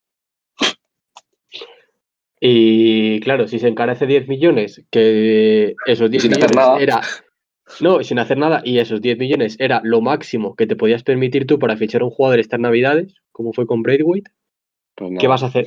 Y 2.40 3.21
claro, 3.21 3.47
si 3.47 3.59
se 3.59 3.69
encarece 3.69 4.07
10 4.07 4.29
millones, 4.29 4.85
que 4.90 5.75
esos 5.87 6.11
10 6.11 6.25
millones 6.25 6.51
era. 6.79 7.01
No, 7.81 8.03
sin 8.03 8.19
hacer 8.19 8.37
nada, 8.37 8.61
y 8.62 8.79
esos 8.79 9.01
10 9.01 9.19
millones 9.19 9.57
era 9.59 9.81
lo 9.83 10.03
máximo 10.03 10.55
que 10.55 10.67
te 10.67 10.77
podías 10.77 11.03
permitir 11.03 11.47
tú 11.47 11.59
para 11.59 11.79
fichar 11.79 12.03
un 12.03 12.11
jugador 12.11 12.38
estas 12.38 12.61
navidades, 12.61 13.14
como 13.33 13.55
fue 13.55 13.67
con 13.67 13.83
Braithwaite, 13.83 14.31
pues 14.95 15.13
¿Qué 15.19 15.27
vas 15.27 15.43
a 15.43 15.47
hacer? 15.47 15.67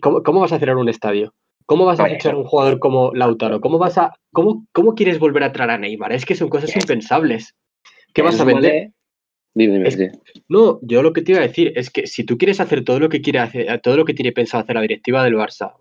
cómo, 0.00 0.40
vas 0.40 0.52
a 0.52 0.56
en 0.56 0.76
un 0.76 0.88
estadio? 0.88 1.34
¿Cómo 1.66 1.84
vas 1.86 2.00
a 2.00 2.06
fichar 2.06 2.34
a 2.34 2.38
un 2.38 2.44
jugador 2.44 2.78
como 2.78 3.12
Lautaro? 3.14 3.60
¿Cómo 3.60 3.78
vas 3.78 3.96
a 3.96 4.12
cómo, 4.32 4.66
cómo 4.72 4.94
quieres 4.94 5.18
volver 5.18 5.44
a 5.44 5.52
traer 5.52 5.70
a 5.70 5.78
Neymar? 5.78 6.12
Es 6.12 6.26
que 6.26 6.34
son 6.34 6.48
cosas 6.48 6.74
impensables. 6.76 7.54
¿Qué 8.12 8.22
vas 8.22 8.38
a 8.40 8.44
vender? 8.44 8.90
Dime, 9.54 9.74
dime, 9.74 9.88
Es- 9.88 9.98
No, 10.48 10.78
yo 10.82 11.02
lo 11.02 11.12
que 11.12 11.22
te 11.22 11.32
iba 11.32 11.40
a 11.40 11.46
decir 11.46 11.72
es 11.76 11.90
que 11.90 12.06
si 12.06 12.24
tú 12.24 12.36
quieres 12.36 12.60
hacer 12.60 12.84
todo 12.84 12.98
lo 12.98 13.08
que 13.08 13.22
quiere 13.22 13.38
hacer, 13.38 13.80
todo 13.80 13.96
lo 13.96 14.04
que 14.04 14.14
tiene 14.14 14.32
pensado 14.32 14.62
hacer 14.62 14.74
la 14.74 14.82
directiva 14.82 15.22
del 15.22 15.36
Barça, 15.36 15.74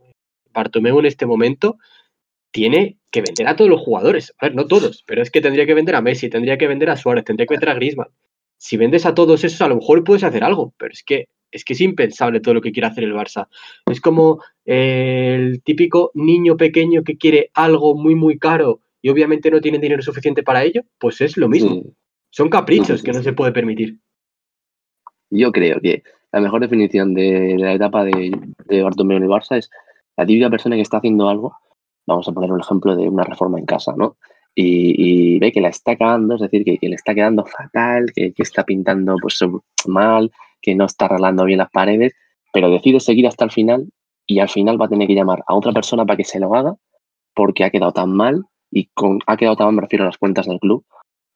Bartomeu 0.54 1.00
en 1.00 1.06
este 1.08 1.26
momento 1.26 1.78
tiene 2.52 2.98
que 3.12 3.22
vender 3.22 3.48
a 3.48 3.56
todos 3.56 3.70
los 3.70 3.82
jugadores. 3.82 4.34
A 4.38 4.46
ver, 4.46 4.56
no 4.56 4.68
todos, 4.68 5.04
pero 5.08 5.22
es 5.22 5.32
que 5.32 5.42
tendría 5.42 5.66
que 5.66 5.74
vender 5.74 5.96
a 5.96 6.02
Messi, 6.02 6.30
tendría 6.30 6.58
que 6.58 6.68
vender 6.68 6.92
a 6.92 6.96
Suárez, 6.96 7.26
tendría 7.26 7.48
que 7.48 7.56
vender 7.56 7.70
a 7.70 7.74
Griezmann. 7.74 8.10
Si 8.58 8.78
vendes 8.78 9.06
a 9.06 9.16
todos 9.16 9.44
esos, 9.44 9.62
a 9.62 9.68
lo 9.68 9.76
mejor 9.78 10.04
puedes 10.04 10.24
hacer 10.24 10.44
algo, 10.44 10.74
pero 10.78 10.94
es 10.94 11.04
que 11.04 11.28
es 11.54 11.64
que 11.64 11.74
es 11.74 11.82
impensable 11.82 12.40
todo 12.40 12.56
lo 12.56 12.62
que 12.62 12.72
quiere 12.72 12.88
hacer 12.88 13.04
el 13.04 13.14
Barça. 13.14 13.48
Es 13.86 14.02
como 14.02 14.42
eh, 14.66 15.36
el 15.40 15.64
típico 15.64 16.12
niño 16.14 16.58
pequeño 16.58 17.04
que 17.04 17.18
quiere 17.18 17.52
algo 17.54 17.96
muy 17.96 18.16
muy 18.16 18.38
caro 18.38 18.82
y 19.02 19.10
obviamente 19.10 19.52
no 19.52 19.62
tiene 19.62 19.80
dinero 19.80 20.02
suficiente 20.02 20.44
para 20.44 20.64
ello, 20.64 20.84
pues 20.98 21.22
es 21.22 21.38
lo 21.38 21.48
mismo. 21.48 21.76
Sí. 21.76 21.94
Son 22.30 22.50
caprichos 22.50 23.02
sí, 23.02 23.06
que 23.06 23.12
no 23.14 23.22
se 23.22 23.34
puede 23.34 23.52
permitir. 23.52 24.00
Yo 25.30 25.52
creo 25.52 25.80
que 25.82 26.04
la 26.32 26.42
mejor 26.42 26.62
definición 26.62 27.14
de, 27.14 27.32
de 27.32 27.58
la 27.58 27.74
etapa 27.74 28.04
de, 28.04 28.32
de 28.66 28.82
Bartomeu 28.82 29.18
en 29.18 29.24
el 29.24 29.30
Barça 29.30 29.58
es 29.58 29.70
la 30.18 30.26
típica 30.26 30.50
persona 30.50 30.76
que 30.76 30.82
está 30.82 30.98
haciendo 30.98 31.30
algo. 31.30 31.56
Vamos 32.08 32.28
a 32.28 32.32
poner 32.32 32.52
un 32.52 32.60
ejemplo 32.60 32.96
de 32.96 33.08
una 33.08 33.24
reforma 33.24 33.60
en 33.60 33.66
casa, 33.66 33.94
¿no? 33.96 34.18
Y, 34.56 35.36
y 35.36 35.40
ve 35.40 35.52
que 35.52 35.62
la 35.62 35.70
está 35.70 35.96
cagando, 35.96 36.36
es 36.36 36.42
decir, 36.42 36.64
que, 36.64 36.78
que 36.78 36.88
le 36.88 36.96
está 36.96 37.16
quedando 37.16 37.46
fatal, 37.46 38.12
que, 38.14 38.34
que 38.34 38.44
está 38.44 38.64
pintando 38.64 39.16
pues 39.22 39.40
mal, 39.88 40.32
que 40.64 40.74
no 40.74 40.86
está 40.86 41.06
arreglando 41.06 41.46
bien 41.46 41.60
las 41.60 41.70
paredes, 41.70 42.14
pero 42.52 42.72
decide 42.72 43.00
seguir 43.00 43.28
hasta 43.28 43.46
el 43.46 43.52
final 43.52 43.86
y 44.26 44.40
al 44.40 44.50
final 44.50 44.82
va 44.82 44.86
a 44.86 44.90
tener 44.90 45.08
que 45.08 45.14
llamar 45.14 45.44
a 45.46 45.54
otra 45.54 45.74
persona 45.74 46.06
para 46.06 46.18
que 46.18 46.24
se 46.24 46.40
lo 46.40 46.56
haga 46.56 46.74
porque 47.36 47.64
ha 47.64 47.70
quedado 47.70 47.92
tan 47.92 48.12
mal 48.12 48.44
y 48.72 48.90
con, 48.94 49.20
ha 49.28 49.38
quedado 49.38 49.58
tan 49.58 49.68
mal, 49.68 49.76
me 49.76 49.82
refiero 49.82 50.06
a 50.06 50.08
las 50.08 50.18
cuentas 50.18 50.48
del 50.48 50.60
club, 50.60 50.86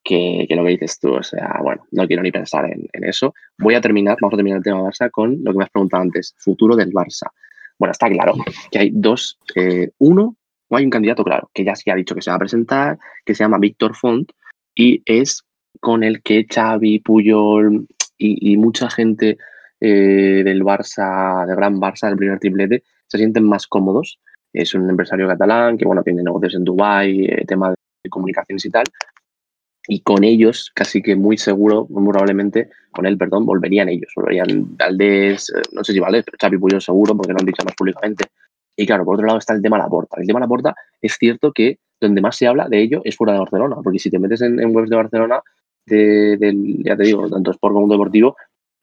que, 0.02 0.46
lo 0.50 0.64
que 0.64 0.70
dices 0.70 0.98
tú, 0.98 1.14
o 1.14 1.22
sea, 1.22 1.60
bueno, 1.62 1.84
no 1.92 2.06
quiero 2.06 2.22
ni 2.22 2.32
pensar 2.32 2.64
en, 2.64 2.88
eso. 3.04 3.34
Voy 3.58 3.74
a 3.74 3.80
terminar, 3.80 4.16
vamos 4.20 4.34
a 4.34 4.36
terminar 4.38 4.58
el 4.58 4.64
tema 4.64 4.80
Barça 4.80 5.10
con 5.10 5.38
lo 5.44 5.52
que 5.52 5.58
me 5.58 5.64
has 5.64 5.70
preguntado 5.70 6.02
antes, 6.02 6.34
futuro 6.38 6.74
del 6.74 6.90
Barça. 6.90 7.28
Bueno, 7.78 7.92
está 7.92 8.08
claro 8.08 8.34
que 8.70 8.78
hay 8.78 8.90
dos, 8.92 9.38
eh, 9.54 9.90
uno, 9.98 10.36
o 10.68 10.76
hay 10.76 10.84
un 10.84 10.90
candidato 10.90 11.22
claro, 11.22 11.50
que 11.52 11.64
ya 11.64 11.76
se 11.76 11.90
ha 11.90 11.94
dicho 11.94 12.14
que 12.14 12.22
se 12.22 12.30
va 12.30 12.36
a 12.36 12.40
presentar, 12.40 12.98
que 13.24 13.34
se 13.34 13.44
llama 13.44 13.58
Víctor 13.58 13.94
Font, 13.94 14.32
y 14.74 15.02
es 15.04 15.44
con 15.80 16.02
el 16.02 16.22
que 16.22 16.46
Xavi, 16.48 17.00
Puyol 17.00 17.86
y, 18.18 18.52
y 18.52 18.56
mucha 18.56 18.90
gente 18.90 19.38
eh, 19.80 20.42
del 20.44 20.62
Barça, 20.62 21.46
del 21.46 21.56
gran 21.56 21.80
Barça, 21.80 22.08
del 22.08 22.16
primer 22.16 22.38
triplete, 22.38 22.82
se 23.06 23.18
sienten 23.18 23.44
más 23.44 23.66
cómodos. 23.66 24.18
Es 24.52 24.74
un 24.74 24.88
empresario 24.90 25.28
catalán 25.28 25.78
que, 25.78 25.84
bueno, 25.84 26.02
tiene 26.02 26.22
negocios 26.22 26.54
en 26.54 26.64
Dubái, 26.64 27.26
eh, 27.26 27.44
tema 27.46 27.70
de 27.70 28.10
comunicaciones 28.10 28.64
y 28.64 28.70
tal, 28.70 28.84
y 29.90 30.00
con 30.00 30.22
ellos, 30.22 30.70
casi 30.74 31.00
que 31.00 31.16
muy 31.16 31.38
seguro, 31.38 31.86
muy 31.88 32.10
probablemente, 32.10 32.68
con 32.90 33.06
él, 33.06 33.16
perdón, 33.16 33.46
volverían 33.46 33.88
ellos, 33.88 34.12
volverían 34.14 34.76
Valdés, 34.76 35.50
eh, 35.50 35.62
no 35.72 35.82
sé 35.82 35.94
si 35.94 35.98
Valdés, 35.98 36.24
pero 36.26 36.36
Xavi 36.40 36.58
Puyol 36.58 36.82
seguro, 36.82 37.16
porque 37.16 37.32
lo 37.32 37.38
han 37.40 37.46
dicho 37.46 37.62
más 37.64 37.74
públicamente. 37.74 38.26
Y 38.76 38.86
claro, 38.86 39.04
por 39.04 39.14
otro 39.14 39.26
lado 39.26 39.38
está 39.38 39.54
el 39.54 39.62
tema 39.62 39.78
Laporta. 39.78 40.20
El 40.20 40.26
tema 40.26 40.40
Laporta 40.40 40.74
es 41.00 41.16
cierto 41.18 41.52
que 41.52 41.78
donde 42.00 42.20
más 42.20 42.36
se 42.36 42.46
habla 42.46 42.68
de 42.68 42.80
ello 42.80 43.00
es 43.02 43.16
fuera 43.16 43.32
de 43.32 43.40
Barcelona, 43.40 43.76
porque 43.82 43.98
si 43.98 44.10
te 44.10 44.18
metes 44.18 44.42
en, 44.42 44.60
en 44.60 44.74
webs 44.76 44.90
de 44.90 44.96
Barcelona, 44.96 45.40
de, 45.88 46.36
del, 46.36 46.82
ya 46.84 46.96
te 46.96 47.04
digo, 47.04 47.28
tanto 47.28 47.50
Sport 47.50 47.74
como 47.74 47.88
Deportivo, 47.88 48.36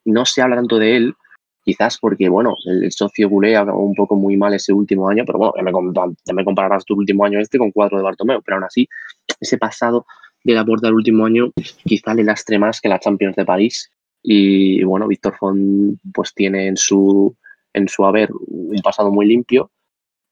no 0.06 0.26
se 0.26 0.42
habla 0.42 0.56
tanto 0.56 0.78
de 0.78 0.96
él, 0.98 1.14
quizás 1.64 1.98
porque, 2.00 2.30
bueno, 2.30 2.56
el, 2.66 2.92
socio 2.92 3.30
culé 3.30 3.56
acabó 3.56 3.84
un 3.84 3.96
poco 3.96 4.16
muy 4.16 4.38
mal 4.38 4.54
ese 4.54 4.72
último 4.72 5.10
año, 5.10 5.24
pero 5.26 5.40
bueno, 5.40 5.54
ya 5.58 5.64
me, 5.64 5.72
com- 5.72 5.94
ya 5.94 6.34
me 6.34 6.46
compararás 6.46 6.86
tu 6.86 6.96
último 6.96 7.26
año 7.26 7.40
este 7.40 7.58
con 7.58 7.72
cuatro 7.72 7.98
de 7.98 8.04
Bartomeu, 8.04 8.42
pero 8.44 8.58
aún 8.58 8.66
así, 8.66 8.88
ese 9.40 9.58
pasado 9.58 10.06
de 10.44 10.54
la 10.54 10.64
puerta 10.64 10.88
del 10.88 10.96
último 10.96 11.26
año 11.26 11.52
quizá 11.84 12.14
le 12.14 12.24
lastre 12.24 12.60
más 12.60 12.80
que 12.80 12.90
la 12.90 13.00
Champions 13.00 13.36
de 13.36 13.46
París. 13.46 13.90
Y 14.22 14.84
bueno, 14.84 15.08
Víctor 15.08 15.36
Font 15.38 16.00
pues 16.14 16.34
tiene 16.34 16.68
en 16.68 16.78
su, 16.78 17.36
en 17.74 17.88
su 17.88 18.06
haber 18.06 18.30
un 18.48 18.80
pasado 18.84 19.12
muy 19.12 19.26
limpio, 19.28 19.72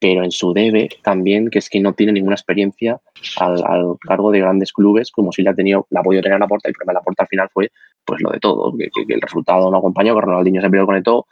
pero 0.04 0.22
en 0.22 0.32
su 0.32 0.52
debe 0.52 0.90
también, 1.02 1.50
que 1.50 1.60
es 1.60 1.70
que 1.70 1.80
no 1.80 1.94
tiene 1.94 2.12
ninguna 2.12 2.36
experiencia 2.36 3.00
al, 3.40 3.96
cargo 4.06 4.32
de 4.32 4.42
grandes 4.42 4.74
clubes, 4.74 5.10
como 5.12 5.32
si 5.32 5.44
la 5.44 5.52
ha 5.52 5.56
tenido, 5.56 5.88
la 5.92 6.02
ha 6.02 6.04
podido 6.04 6.22
tener 6.22 6.36
en 6.36 6.42
la 6.42 6.48
puerta, 6.50 6.68
y 6.68 6.72
el 6.72 6.74
problema 6.74 6.92
de 6.92 7.00
la 7.00 7.04
puerta 7.04 7.24
al 7.24 7.30
final 7.30 7.50
fue 7.54 7.72
pues 8.04 8.22
lo 8.22 8.32
de 8.32 8.40
todo, 8.42 8.76
que, 8.78 8.90
el 9.08 9.22
resultado 9.22 9.72
no 9.72 9.78
acompañó, 9.78 10.14
que 10.14 10.20
Ronaldinho 10.20 10.60
se 10.62 10.70
peleó 10.70 10.86
con 10.86 11.02
todo. 11.04 11.28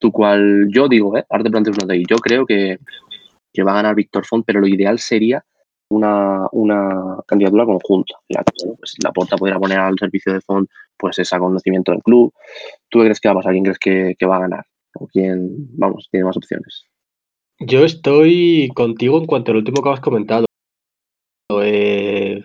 Tú 0.00 0.10
cual, 0.10 0.66
yo 0.72 0.88
digo, 0.88 1.16
¿eh? 1.16 1.24
ahora 1.30 1.44
te 1.44 1.50
planteo 1.50 1.72
una 1.72 1.86
de 1.86 1.94
ahí, 1.94 2.02
yo 2.10 2.16
creo 2.16 2.44
que, 2.46 2.78
que 3.52 3.62
va 3.62 3.70
a 3.70 3.74
ganar 3.76 3.94
Víctor 3.94 4.26
Font, 4.26 4.44
pero 4.44 4.58
lo 4.58 4.66
ideal 4.66 4.98
sería 4.98 5.44
una, 5.88 6.48
una 6.50 7.16
candidatura 7.28 7.64
conjunta. 7.64 8.16
La, 8.28 8.42
pues 8.42 8.96
la 9.04 9.12
Porta 9.12 9.36
podría 9.36 9.60
poner 9.60 9.78
al 9.78 9.96
servicio 9.96 10.32
de 10.32 10.40
Font 10.40 10.68
pues 10.98 11.16
ese 11.20 11.38
conocimiento 11.38 11.92
del 11.92 12.02
club. 12.02 12.34
¿Tú 12.88 12.98
qué 12.98 13.04
crees 13.04 13.20
que 13.20 13.28
va 13.28 13.34
a 13.34 13.36
pasar? 13.36 13.52
¿Quién 13.52 13.62
crees 13.62 13.78
que, 13.78 14.16
que 14.18 14.26
va 14.26 14.38
a 14.38 14.40
ganar? 14.40 14.66
¿O 14.94 15.06
quién, 15.06 15.48
vamos, 15.78 16.08
tiene 16.10 16.24
más 16.24 16.36
opciones? 16.36 16.89
Yo 17.60 17.84
estoy 17.84 18.70
contigo 18.74 19.18
en 19.18 19.26
cuanto 19.26 19.50
al 19.50 19.58
último 19.58 19.82
que 19.82 19.90
has 19.90 20.00
comentado. 20.00 20.46
Eh, 21.62 22.42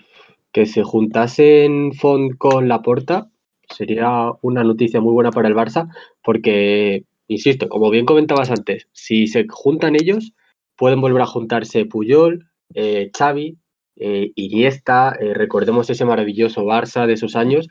que 0.51 0.65
se 0.65 0.84
juntasen 0.84 1.93
Font 1.93 2.38
con 2.38 2.67
Laporta 2.67 3.30
sería 3.69 4.32
una 4.41 4.63
noticia 4.63 4.99
muy 4.99 5.13
buena 5.13 5.32
para 5.32 5.47
el 5.47 5.56
Barça, 5.56 5.89
porque, 6.21 7.04
insisto, 7.28 7.69
como 7.69 7.89
bien 7.89 8.06
comentabas 8.06 8.51
antes, 8.51 8.88
si 8.91 9.28
se 9.28 9.45
juntan 9.49 9.95
ellos, 9.95 10.34
pueden 10.75 10.99
volver 11.01 11.21
a 11.21 11.25
juntarse 11.28 11.86
Puyol, 11.86 12.47
eh, 12.73 13.10
Xavi, 13.17 13.58
eh, 13.95 14.32
Iniesta, 14.36 15.15
eh, 15.19 15.34
recordemos 15.34 15.89
ese 15.89 16.04
maravilloso 16.06 16.65
Barça 16.65 17.06
de 17.08 17.13
esos 17.13 17.36
años, 17.36 17.69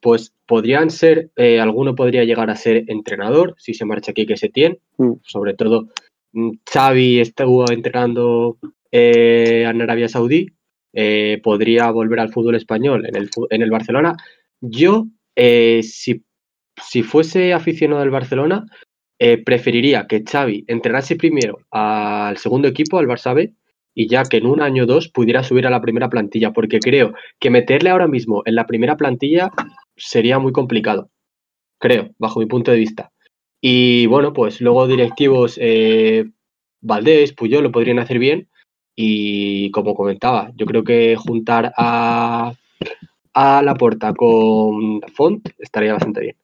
pues 0.00 0.34
podrían 0.46 0.90
ser, 0.90 1.30
eh, 1.36 1.60
alguno 1.60 1.94
podría 1.94 2.24
llegar 2.24 2.48
a 2.50 2.56
ser 2.56 2.84
entrenador, 2.88 3.54
si 3.58 3.74
se 3.74 3.84
marcha 3.84 4.12
aquí 4.12 4.24
que 4.26 4.36
se 4.36 4.48
tiene, 4.48 4.78
Mm. 4.98 5.14
sobre 5.24 5.54
todo 5.54 5.88
Xavi 6.70 7.20
estuvo 7.20 7.70
entrenando 7.70 8.58
eh, 8.90 9.64
en 9.66 9.82
Arabia 9.82 10.08
Saudí, 10.08 10.46
eh, 10.92 11.40
podría 11.42 11.90
volver 11.90 12.20
al 12.20 12.32
fútbol 12.32 12.54
español 12.54 13.06
en 13.06 13.62
el, 13.62 13.70
Barcelona. 13.70 14.16
Yo, 14.60 15.06
eh, 15.34 15.82
si, 15.82 16.24
si 16.82 17.02
fuese 17.02 17.52
aficionado 17.52 18.00
del 18.00 18.10
Barcelona, 18.10 18.66
preferiría 19.46 20.06
que 20.06 20.22
Xavi 20.22 20.64
entrenase 20.66 21.16
primero 21.16 21.60
al 21.70 22.36
segundo 22.36 22.68
equipo, 22.68 22.98
al 22.98 23.06
Barça 23.06 23.34
B, 23.34 23.54
y 23.94 24.08
ya 24.08 24.24
que 24.24 24.36
en 24.36 24.46
un 24.46 24.60
año 24.60 24.82
o 24.82 24.86
dos 24.86 25.08
pudiera 25.08 25.42
subir 25.42 25.66
a 25.66 25.70
la 25.70 25.80
primera 25.80 26.10
plantilla, 26.10 26.52
porque 26.52 26.80
creo 26.80 27.14
que 27.40 27.48
meterle 27.48 27.88
ahora 27.88 28.08
mismo 28.08 28.42
en 28.44 28.54
la 28.54 28.66
primera 28.66 28.98
plantilla 28.98 29.50
sería 29.96 30.38
muy 30.38 30.52
complicado, 30.52 31.10
creo, 31.78 32.10
bajo 32.18 32.40
mi 32.40 32.46
punto 32.46 32.70
de 32.70 32.76
vista. 32.76 33.10
Y 33.68 34.06
bueno, 34.06 34.32
pues 34.32 34.60
luego 34.60 34.86
directivos 34.86 35.58
eh, 35.60 36.24
Valdés, 36.80 37.32
Puyol 37.32 37.64
lo 37.64 37.72
podrían 37.72 37.98
hacer 37.98 38.20
bien. 38.20 38.46
Y 38.94 39.72
como 39.72 39.96
comentaba, 39.96 40.52
yo 40.54 40.66
creo 40.66 40.84
que 40.84 41.16
juntar 41.16 41.72
a, 41.76 42.52
a 43.34 43.62
Laporta 43.64 44.14
con 44.14 45.00
Font 45.12 45.48
estaría 45.58 45.94
bastante 45.94 46.20
bien. 46.20 46.36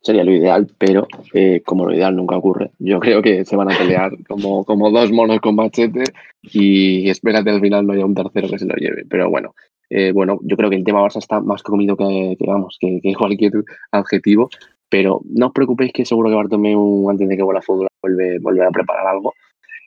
Sería 0.00 0.22
lo 0.22 0.30
ideal, 0.30 0.68
pero 0.78 1.08
eh, 1.34 1.62
como 1.66 1.86
lo 1.86 1.92
ideal 1.92 2.14
nunca 2.14 2.36
ocurre, 2.36 2.70
yo 2.78 3.00
creo 3.00 3.20
que 3.20 3.44
se 3.44 3.56
van 3.56 3.72
a 3.72 3.76
pelear 3.76 4.12
como, 4.28 4.64
como 4.64 4.92
dos 4.92 5.10
monos 5.10 5.40
con 5.40 5.56
machete 5.56 6.04
y 6.40 7.10
espérate 7.10 7.50
al 7.50 7.60
final 7.60 7.84
no 7.84 7.94
haya 7.94 8.06
un 8.06 8.14
tercero 8.14 8.48
que 8.48 8.60
se 8.60 8.66
lo 8.66 8.76
lleve. 8.76 9.04
Pero 9.10 9.28
bueno, 9.28 9.56
eh, 9.90 10.12
bueno, 10.12 10.38
yo 10.42 10.56
creo 10.56 10.70
que 10.70 10.76
el 10.76 10.84
tema 10.84 11.02
Barça 11.02 11.18
está 11.18 11.40
más 11.40 11.64
comido 11.64 11.96
que, 11.96 12.36
que, 12.38 12.46
vamos, 12.46 12.78
que, 12.80 13.00
que 13.02 13.12
cualquier 13.16 13.64
adjetivo. 13.90 14.50
Pero 14.88 15.20
no 15.24 15.46
os 15.46 15.52
preocupéis 15.52 15.92
que 15.92 16.04
seguro 16.04 16.30
que 16.30 16.36
Bartomeu 16.36 17.10
antes 17.10 17.28
de 17.28 17.36
que 17.36 17.42
vuelva 17.42 17.60
a 17.60 17.62
fútbol 17.62 17.88
vuelve, 18.00 18.38
vuelve 18.38 18.64
a 18.64 18.70
preparar 18.70 19.06
algo. 19.06 19.34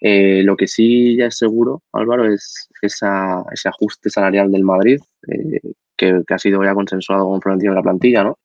Eh, 0.01 0.43
lo 0.43 0.55
que 0.55 0.67
sí 0.67 1.17
ya 1.17 1.27
es 1.27 1.37
seguro, 1.37 1.83
Álvaro, 1.91 2.31
es 2.31 2.69
esa, 2.81 3.43
ese 3.51 3.67
ajuste 3.69 4.09
salarial 4.09 4.51
del 4.51 4.63
Madrid, 4.63 4.99
eh, 5.27 5.59
que, 5.97 6.21
que, 6.25 6.33
ha 6.33 6.39
sido 6.39 6.63
ya 6.63 6.73
consensuado 6.73 7.25
con 7.25 7.41
Florentino 7.41 7.73
en 7.73 7.75
la 7.75 7.83
plantilla, 7.83 8.23
¿no? 8.23 8.37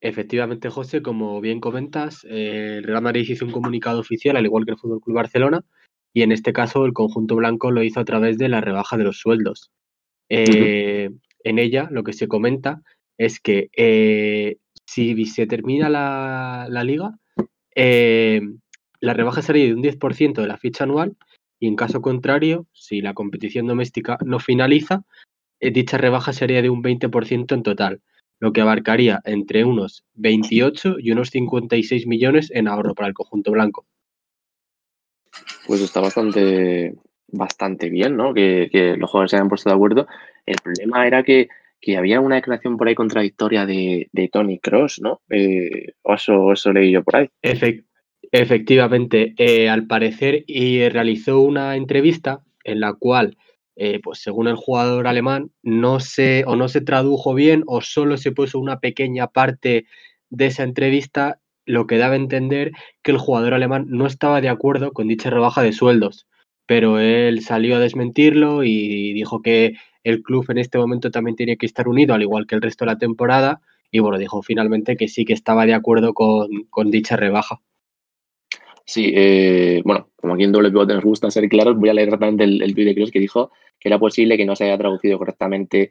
Efectivamente, 0.00 0.68
José, 0.68 1.00
como 1.00 1.40
bien 1.40 1.60
comentas, 1.60 2.26
eh, 2.28 2.78
el 2.78 2.84
Real 2.84 3.02
Madrid 3.02 3.28
hizo 3.28 3.44
un 3.44 3.52
comunicado 3.52 4.00
oficial, 4.00 4.36
al 4.36 4.44
igual 4.44 4.64
que 4.64 4.72
el 4.72 4.78
Fútbol 4.78 5.00
Club 5.00 5.14
Barcelona, 5.14 5.64
y 6.12 6.22
en 6.22 6.32
este 6.32 6.52
caso 6.52 6.84
el 6.86 6.92
conjunto 6.92 7.36
blanco 7.36 7.70
lo 7.70 7.84
hizo 7.84 8.00
a 8.00 8.04
través 8.04 8.36
de 8.36 8.48
la 8.48 8.60
rebaja 8.60 8.96
de 8.96 9.04
los 9.04 9.18
sueldos. 9.18 9.70
Uh 10.28 10.34
-huh. 10.34 11.20
En 11.44 11.58
ella 11.58 11.88
lo 11.90 12.02
que 12.02 12.12
se 12.12 12.26
comenta 12.26 12.82
es 13.16 13.38
que 13.38 13.68
si 14.92 15.24
se 15.24 15.46
termina 15.46 15.88
la, 15.88 16.84
liga, 16.84 17.18
eh, 17.74 18.42
la 19.00 19.14
rebaja 19.14 19.40
sería 19.40 19.64
de 19.64 19.74
un 19.74 19.82
10% 19.82 20.42
de 20.42 20.46
la 20.46 20.58
ficha 20.58 20.84
anual 20.84 21.16
y 21.58 21.66
en 21.66 21.76
caso 21.76 22.02
contrario, 22.02 22.66
si 22.72 23.00
la 23.00 23.14
competición 23.14 23.66
doméstica 23.66 24.18
no 24.24 24.38
finaliza, 24.38 25.04
eh, 25.60 25.70
dicha 25.70 25.96
rebaja 25.96 26.34
sería 26.34 26.60
de 26.60 26.68
un 26.68 26.82
20% 26.82 27.54
en 27.54 27.62
total, 27.62 28.02
lo 28.38 28.52
que 28.52 28.60
abarcaría 28.60 29.20
entre 29.24 29.64
unos 29.64 30.04
28 30.14 30.96
y 30.98 31.12
unos 31.12 31.30
56 31.30 32.06
millones 32.06 32.50
en 32.50 32.68
ahorro 32.68 32.94
para 32.94 33.08
el 33.08 33.14
conjunto 33.14 33.52
blanco. 33.52 33.86
Pues 35.66 35.80
está 35.80 36.00
bastante, 36.00 36.96
bastante 37.28 37.88
bien, 37.88 38.16
¿no? 38.16 38.34
Que, 38.34 38.68
que 38.70 38.98
los 38.98 39.10
jugadores 39.10 39.30
se 39.30 39.36
hayan 39.36 39.48
puesto 39.48 39.70
de 39.70 39.76
acuerdo. 39.76 40.06
El 40.44 40.56
problema 40.62 41.06
era 41.06 41.22
que, 41.22 41.48
que 41.82 41.96
había 41.96 42.20
una 42.20 42.36
declaración 42.36 42.76
por 42.76 42.86
ahí 42.86 42.94
contradictoria 42.94 43.66
de, 43.66 44.08
de 44.12 44.28
Tony 44.28 44.60
Cross, 44.60 45.00
¿no? 45.02 45.20
Eh, 45.28 45.94
o 46.02 46.14
eso, 46.14 46.52
eso 46.52 46.72
leí 46.72 46.92
yo 46.92 47.02
por 47.02 47.16
ahí. 47.16 47.28
Efect 47.42 47.86
efectivamente, 48.30 49.34
eh, 49.36 49.68
al 49.68 49.86
parecer, 49.86 50.44
y 50.46 50.88
realizó 50.88 51.40
una 51.40 51.76
entrevista 51.76 52.40
en 52.64 52.80
la 52.80 52.94
cual, 52.94 53.36
eh, 53.76 54.00
pues 54.02 54.20
según 54.20 54.48
el 54.48 54.54
jugador 54.54 55.06
alemán, 55.06 55.50
no 55.62 56.00
se 56.00 56.44
o 56.46 56.56
no 56.56 56.68
se 56.68 56.80
tradujo 56.80 57.34
bien 57.34 57.64
o 57.66 57.82
solo 57.82 58.16
se 58.16 58.32
puso 58.32 58.58
una 58.58 58.78
pequeña 58.80 59.26
parte 59.26 59.84
de 60.30 60.46
esa 60.46 60.62
entrevista, 60.62 61.40
lo 61.66 61.86
que 61.86 61.98
daba 61.98 62.14
a 62.14 62.16
entender 62.16 62.70
que 63.02 63.10
el 63.10 63.18
jugador 63.18 63.54
alemán 63.54 63.86
no 63.88 64.06
estaba 64.06 64.40
de 64.40 64.48
acuerdo 64.48 64.92
con 64.92 65.08
dicha 65.08 65.28
rebaja 65.28 65.62
de 65.62 65.72
sueldos 65.72 66.26
pero 66.66 66.98
él 67.00 67.42
salió 67.42 67.76
a 67.76 67.80
desmentirlo 67.80 68.64
y 68.64 69.12
dijo 69.12 69.42
que 69.42 69.74
el 70.04 70.22
club 70.22 70.46
en 70.50 70.58
este 70.58 70.78
momento 70.78 71.10
también 71.10 71.36
tiene 71.36 71.56
que 71.56 71.66
estar 71.66 71.88
unido, 71.88 72.14
al 72.14 72.22
igual 72.22 72.46
que 72.46 72.54
el 72.54 72.62
resto 72.62 72.84
de 72.84 72.92
la 72.92 72.98
temporada, 72.98 73.60
y 73.90 73.98
bueno, 73.98 74.18
dijo 74.18 74.42
finalmente 74.42 74.96
que 74.96 75.08
sí 75.08 75.24
que 75.24 75.34
estaba 75.34 75.66
de 75.66 75.74
acuerdo 75.74 76.14
con, 76.14 76.64
con 76.70 76.90
dicha 76.90 77.16
rebaja. 77.16 77.60
Sí, 78.84 79.12
eh, 79.14 79.80
bueno, 79.84 80.08
como 80.16 80.34
aquí 80.34 80.44
en 80.44 80.52
doble 80.52 80.70
pivote 80.70 80.94
nos 80.94 81.04
gusta 81.04 81.30
ser 81.30 81.48
claros, 81.48 81.76
voy 81.76 81.88
a 81.88 81.94
leer 81.94 82.10
rápidamente 82.10 82.44
el, 82.44 82.62
el 82.62 82.74
vídeo 82.74 82.90
de 82.90 82.94
Cruz 82.96 83.10
que 83.10 83.20
dijo 83.20 83.52
que 83.78 83.88
era 83.88 83.98
posible 83.98 84.36
que 84.36 84.44
no 84.44 84.56
se 84.56 84.64
haya 84.64 84.78
traducido 84.78 85.18
correctamente, 85.18 85.88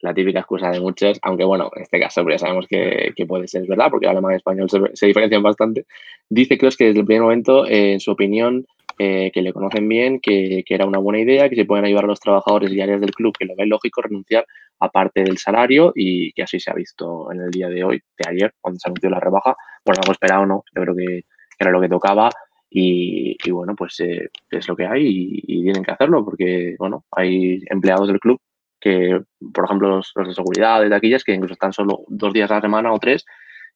la 0.00 0.14
típica 0.14 0.40
excusa 0.40 0.70
de 0.70 0.80
muchos, 0.80 1.18
aunque 1.22 1.44
bueno, 1.44 1.70
en 1.74 1.82
este 1.82 1.98
caso 1.98 2.28
ya 2.28 2.38
sabemos 2.38 2.66
que, 2.68 3.12
que 3.16 3.26
puede 3.26 3.48
ser 3.48 3.66
verdad, 3.66 3.88
porque 3.90 4.06
alemán 4.06 4.32
y 4.32 4.36
español 4.36 4.68
se, 4.70 5.06
diferencian 5.06 5.42
bastante. 5.42 5.86
Dice 6.28 6.58
Cruz 6.58 6.76
que 6.76 6.86
desde 6.86 7.00
el 7.00 7.06
primer 7.06 7.22
momento, 7.22 7.66
eh, 7.66 7.92
en 7.92 8.00
su 8.00 8.10
opinión, 8.10 8.66
eh, 8.98 9.30
que 9.32 9.42
le 9.42 9.52
conocen 9.52 9.88
bien, 9.88 10.20
que, 10.20 10.64
que, 10.66 10.74
era 10.74 10.86
una 10.86 10.98
buena 10.98 11.20
idea, 11.20 11.48
que 11.48 11.56
se 11.56 11.64
pueden 11.64 11.84
ayudar 11.84 12.04
a 12.04 12.08
los 12.08 12.20
trabajadores 12.20 12.72
y 12.72 12.80
áreas 12.80 13.00
del 13.00 13.14
club 13.14 13.34
que 13.38 13.44
lo 13.44 13.54
ven 13.54 13.68
lógico 13.68 14.00
renunciar 14.00 14.46
a 14.80 14.90
parte 14.90 15.22
del 15.22 15.38
salario 15.38 15.92
y 15.94 16.32
que 16.32 16.42
así 16.42 16.60
se 16.60 16.70
ha 16.70 16.74
visto 16.74 17.30
en 17.32 17.40
el 17.40 17.50
día 17.50 17.68
de 17.68 17.84
hoy, 17.84 17.98
de 17.98 18.30
ayer, 18.30 18.54
cuando 18.60 18.78
se 18.78 18.88
anunció 18.88 19.10
la 19.10 19.20
rebaja. 19.20 19.54
Por 19.84 19.98
algo 19.98 20.12
esperado, 20.12 20.46
no, 20.46 20.64
yo 20.74 20.82
creo 20.82 20.96
que 20.96 21.24
era 21.58 21.70
lo 21.70 21.80
que 21.80 21.88
tocaba 21.88 22.30
y, 22.70 23.36
y 23.44 23.50
bueno, 23.50 23.74
pues 23.76 24.00
eh, 24.00 24.28
es 24.50 24.68
lo 24.68 24.76
que 24.76 24.86
hay 24.86 25.06
y, 25.06 25.42
y, 25.46 25.62
tienen 25.62 25.84
que 25.84 25.92
hacerlo 25.92 26.24
porque, 26.24 26.74
bueno, 26.78 27.04
hay 27.12 27.60
empleados 27.70 28.08
del 28.08 28.20
club 28.20 28.40
que, 28.86 29.20
por 29.52 29.64
ejemplo, 29.64 29.96
los, 29.96 30.12
de 30.14 30.32
seguridad, 30.32 30.80
de 30.80 30.88
taquillas, 30.88 31.24
que 31.24 31.34
incluso 31.34 31.54
están 31.54 31.72
solo 31.72 32.04
dos 32.06 32.32
días 32.32 32.48
a 32.52 32.54
la 32.54 32.60
semana 32.60 32.92
o 32.92 33.00
tres 33.00 33.24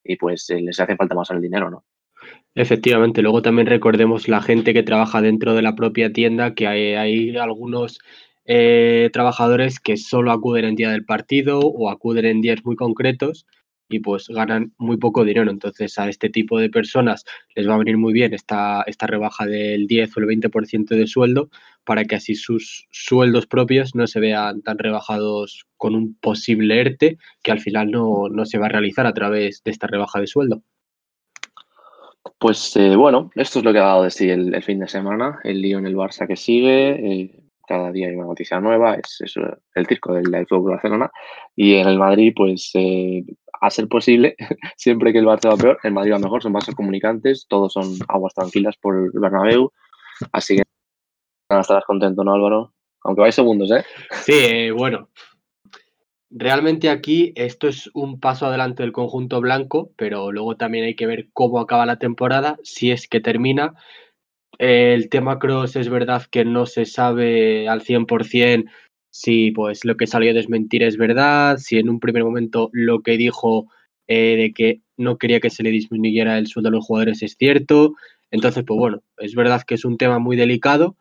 y 0.05 0.15
pues 0.15 0.49
eh, 0.51 0.61
les 0.61 0.79
hace 0.79 0.95
falta 0.95 1.17
más 1.17 1.31
el 1.31 1.41
dinero, 1.41 1.69
¿no? 1.69 1.83
Efectivamente, 2.55 3.21
luego 3.21 3.43
también 3.43 3.67
recordemos 3.67 4.29
la 4.29 4.41
gente 4.41 4.73
que 4.73 4.85
trabaja 4.85 5.21
dentro 5.21 5.55
de 5.55 5.63
la 5.63 5.75
propia 5.75 6.13
tienda, 6.13 6.55
que 6.55 6.69
hay, 6.69 6.95
hay 6.95 7.37
algunos 7.37 7.99
eh, 8.45 9.11
trabajadores 9.13 9.81
que 9.81 9.97
solo 9.97 10.31
acuden 10.31 10.65
en 10.65 10.77
día 10.77 10.91
del 10.91 11.05
partido 11.05 11.59
o 11.59 11.91
acuden 11.91 12.27
en 12.27 12.41
días 12.41 12.61
muy 12.65 12.77
concretos 12.77 13.47
y 13.89 13.99
pues 13.99 14.29
ganan 14.29 14.73
muy 14.79 14.97
poco 14.97 15.25
dinero. 15.25 15.51
Entonces 15.51 15.99
a 15.99 16.09
este 16.09 16.31
tipo 16.31 16.61
de 16.61 16.71
personas 16.71 17.25
les 17.57 17.69
va 17.69 17.75
a 17.75 17.79
venir 17.79 17.99
muy 17.99 18.13
bien 18.13 18.33
esta, 18.33 18.83
esta 18.87 19.09
rebaja 19.09 19.47
del 19.47 19.89
10 19.89 20.17
o 20.17 20.21
el 20.21 20.27
20% 20.27 20.89
de 20.89 21.07
sueldo 21.09 21.51
para 21.85 22.05
que 22.05 22.17
así 22.17 22.35
sus 22.35 22.87
sueldos 22.91 23.47
propios 23.47 23.95
no 23.95 24.07
se 24.07 24.21
vean 24.21 24.63
tan 24.63 24.79
rebajados 24.79 25.67
con 25.77 25.95
un 25.95 26.15
posible 26.15 26.81
ERTE 26.81 27.19
que 27.43 27.53
al 27.53 27.61
final 27.61 27.91
no, 27.91 28.29
no 28.31 28.45
se 28.45 28.59
va 28.59 28.67
a 28.67 28.71
realizar 28.71 29.07
a 29.07 29.15
través 29.15 29.63
de 29.65 29.71
esta 29.71 29.87
rebaja 29.87 30.21
de 30.21 30.27
sueldo. 30.27 30.63
Pues 32.39 32.77
eh, 32.77 32.97
bueno, 32.97 33.31
esto 33.35 33.59
es 33.59 33.65
lo 33.65 33.73
que 33.73 33.79
ha 33.79 33.85
dado 33.85 34.05
de 34.05 34.11
sí 34.11 34.29
el, 34.29 34.63
fin 34.63 34.81
de 34.81 34.89
semana, 34.89 35.41
el 35.45 35.61
lío 35.61 35.79
en 35.79 35.87
el 35.87 35.97
Barça 35.97 36.27
que 36.27 36.37
sigue, 36.37 36.91
eh, 36.91 37.45
cada 37.67 37.93
día 37.93 38.09
hay 38.09 38.15
una 38.15 38.27
noticia 38.27 38.61
nueva, 38.61 38.95
es, 38.95 39.21
es 39.21 39.35
el 39.75 39.87
circo 39.87 40.15
del, 40.15 40.25
del 40.25 40.47
Fútbol 40.47 40.73
Barcelona, 40.73 41.11
y 41.55 41.77
en 41.77 41.89
el 41.89 41.99
Madrid, 41.99 42.33
pues 42.35 42.71
eh, 42.75 43.25
a 43.61 43.71
ser 43.71 43.89
posible, 43.89 44.37
siempre 44.77 45.13
que 45.13 45.19
el 45.19 45.27
Barça 45.27 45.51
va 45.51 45.57
peor, 45.57 45.79
el 45.83 45.93
Madrid 45.93 46.13
va 46.13 46.19
mejor, 46.19 46.43
son 46.43 46.53
vasos 46.53 46.75
comunicantes, 46.75 47.47
todos 47.49 47.73
son 47.73 47.97
aguas 48.09 48.35
tranquilas 48.35 48.77
por 48.77 48.97
el 48.97 49.11
Bernabéu, 49.13 49.73
así 50.33 50.57
que 50.57 50.63
estarás 51.59 51.85
contento, 51.85 52.23
¿no, 52.23 52.35
Álvaro? 52.35 52.73
Aunque 53.03 53.23
vais 53.23 53.35
segundos, 53.35 53.71
¿eh? 53.71 53.85
Sí, 54.23 54.71
bueno, 54.71 55.09
realmente 56.31 56.91
aquí 56.91 57.33
esto 57.35 57.69
es 57.69 57.91
un 57.95 58.21
paso 58.21 58.47
adelante 58.47 58.83
del 58.83 58.93
conjunto 58.93 59.41
blanco, 59.41 59.91
pero 59.97 60.31
luego 60.33 60.57
también 60.57 60.85
hay 60.85 60.95
que 60.95 61.07
ver 61.07 61.29
cómo 61.33 61.59
acaba 61.59 61.87
la 61.87 61.99
temporada, 61.99 62.59
si 62.63 62.91
es 62.91 63.09
que 63.09 63.21
termina. 63.21 63.75
El 64.59 65.09
tema 65.09 65.39
Cross 65.39 65.77
es 65.77 65.89
verdad 65.89 66.23
que 66.31 66.45
no 66.45 66.67
se 66.67 66.85
sabe 66.85 67.69
al 67.69 67.83
100% 67.83 68.71
si 69.13 69.51
pues 69.51 69.85
lo 69.85 69.97
que 69.97 70.07
salió 70.07 70.31
a 70.31 70.35
desmentir 70.35 70.83
es 70.83 70.97
verdad, 70.97 71.57
si 71.59 71.79
en 71.79 71.89
un 71.89 71.99
primer 71.99 72.23
momento 72.23 72.71
lo 72.73 73.01
que 73.01 73.17
dijo 73.17 73.67
eh, 74.07 74.37
de 74.37 74.53
que 74.53 74.83
no 74.97 75.19
quería 75.19 75.41
que 75.41 75.51
se 75.51 75.63
le 75.63 75.71
disminuyera 75.71 76.39
el 76.39 76.47
sueldo 76.47 76.69
a 76.69 76.73
los 76.73 76.87
jugadores 76.87 77.23
es 77.23 77.35
cierto. 77.37 77.95
Entonces, 78.31 78.63
pues 78.65 78.79
bueno, 78.79 79.03
es 79.19 79.35
verdad 79.35 79.63
que 79.63 79.75
es 79.75 79.85
un 79.85 79.97
tema 79.97 80.19
muy 80.21 80.37
delicado 80.37 80.97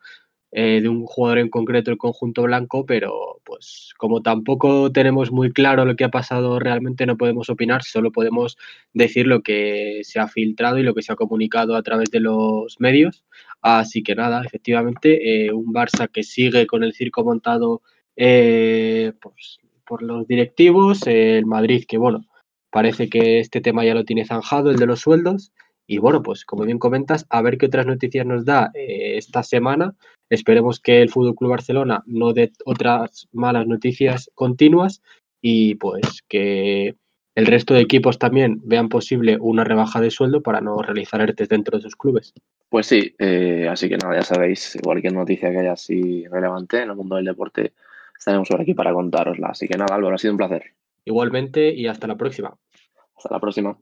eh, 0.52 0.80
de 0.80 0.88
un 0.88 1.06
jugador 1.06 1.38
en 1.38 1.48
concreto 1.48 1.92
el 1.92 1.96
conjunto 1.96 2.42
blanco, 2.42 2.84
pero 2.84 3.40
pues 3.44 3.94
como 3.96 4.20
tampoco 4.20 4.90
tenemos 4.90 5.30
muy 5.30 5.52
claro 5.52 5.84
lo 5.84 5.94
que 5.94 6.02
ha 6.02 6.08
pasado 6.08 6.58
realmente 6.58 7.06
no 7.06 7.16
podemos 7.16 7.48
opinar, 7.50 7.84
solo 7.84 8.10
podemos 8.10 8.58
decir 8.92 9.28
lo 9.28 9.42
que 9.42 10.00
se 10.02 10.18
ha 10.18 10.26
filtrado 10.26 10.78
y 10.78 10.82
lo 10.82 10.92
que 10.92 11.02
se 11.02 11.12
ha 11.12 11.16
comunicado 11.16 11.76
a 11.76 11.82
través 11.84 12.10
de 12.10 12.18
los 12.18 12.80
medios. 12.80 13.24
Así 13.62 14.02
que 14.02 14.16
nada, 14.16 14.42
efectivamente, 14.44 15.46
eh, 15.46 15.52
un 15.52 15.72
Barça 15.72 16.08
que 16.08 16.24
sigue 16.24 16.66
con 16.66 16.82
el 16.82 16.94
circo 16.94 17.22
montado 17.22 17.82
eh, 18.16 19.12
pues, 19.20 19.60
por 19.86 20.02
los 20.02 20.26
directivos, 20.26 21.06
el 21.06 21.46
Madrid 21.46 21.84
que 21.86 21.96
bueno, 21.96 22.26
parece 22.70 23.08
que 23.08 23.38
este 23.38 23.60
tema 23.60 23.84
ya 23.84 23.94
lo 23.94 24.04
tiene 24.04 24.26
zanjado, 24.26 24.72
el 24.72 24.78
de 24.78 24.86
los 24.86 25.00
sueldos. 25.00 25.52
Y 25.86 25.98
bueno, 25.98 26.22
pues 26.22 26.44
como 26.44 26.64
bien 26.64 26.78
comentas, 26.78 27.26
a 27.30 27.40
ver 27.42 27.56
qué 27.56 27.66
otras 27.66 27.86
noticias 27.86 28.26
nos 28.26 28.44
da 28.44 28.70
esta 28.74 29.42
semana. 29.44 29.94
Esperemos 30.30 30.80
que 30.80 31.02
el 31.02 31.10
Fútbol 31.10 31.34
Club 31.34 31.50
Barcelona 31.50 32.02
no 32.06 32.32
dé 32.32 32.52
otras 32.64 33.28
malas 33.32 33.66
noticias 33.66 34.30
continuas 34.34 35.02
y 35.42 35.74
pues 35.74 36.22
que 36.28 36.94
el 37.34 37.46
resto 37.46 37.74
de 37.74 37.80
equipos 37.80 38.18
también 38.18 38.60
vean 38.64 38.88
posible 38.88 39.38
una 39.40 39.64
rebaja 39.64 40.00
de 40.00 40.10
sueldo 40.10 40.40
para 40.40 40.60
no 40.60 40.80
realizar 40.82 41.20
ERTES 41.20 41.48
dentro 41.48 41.78
de 41.78 41.82
sus 41.82 41.96
clubes. 41.96 42.32
Pues 42.68 42.86
sí, 42.86 43.14
eh, 43.18 43.66
así 43.68 43.88
que 43.88 43.96
nada, 43.96 44.14
ya 44.14 44.22
sabéis, 44.22 44.78
cualquier 44.82 45.12
noticia 45.12 45.50
que 45.50 45.58
haya 45.58 45.72
así 45.72 46.24
relevante 46.28 46.82
en 46.82 46.90
el 46.90 46.96
mundo 46.96 47.16
del 47.16 47.24
deporte, 47.24 47.72
estaremos 48.16 48.48
por 48.48 48.60
aquí 48.60 48.74
para 48.74 48.92
contárosla. 48.92 49.48
Así 49.48 49.66
que 49.66 49.76
nada, 49.76 49.96
Álvaro, 49.96 50.14
ha 50.14 50.18
sido 50.18 50.34
un 50.34 50.38
placer. 50.38 50.74
Igualmente 51.04 51.72
y 51.72 51.86
hasta 51.86 52.06
la 52.06 52.16
próxima. 52.16 52.56
Hasta 53.16 53.34
la 53.34 53.40
próxima. 53.40 53.76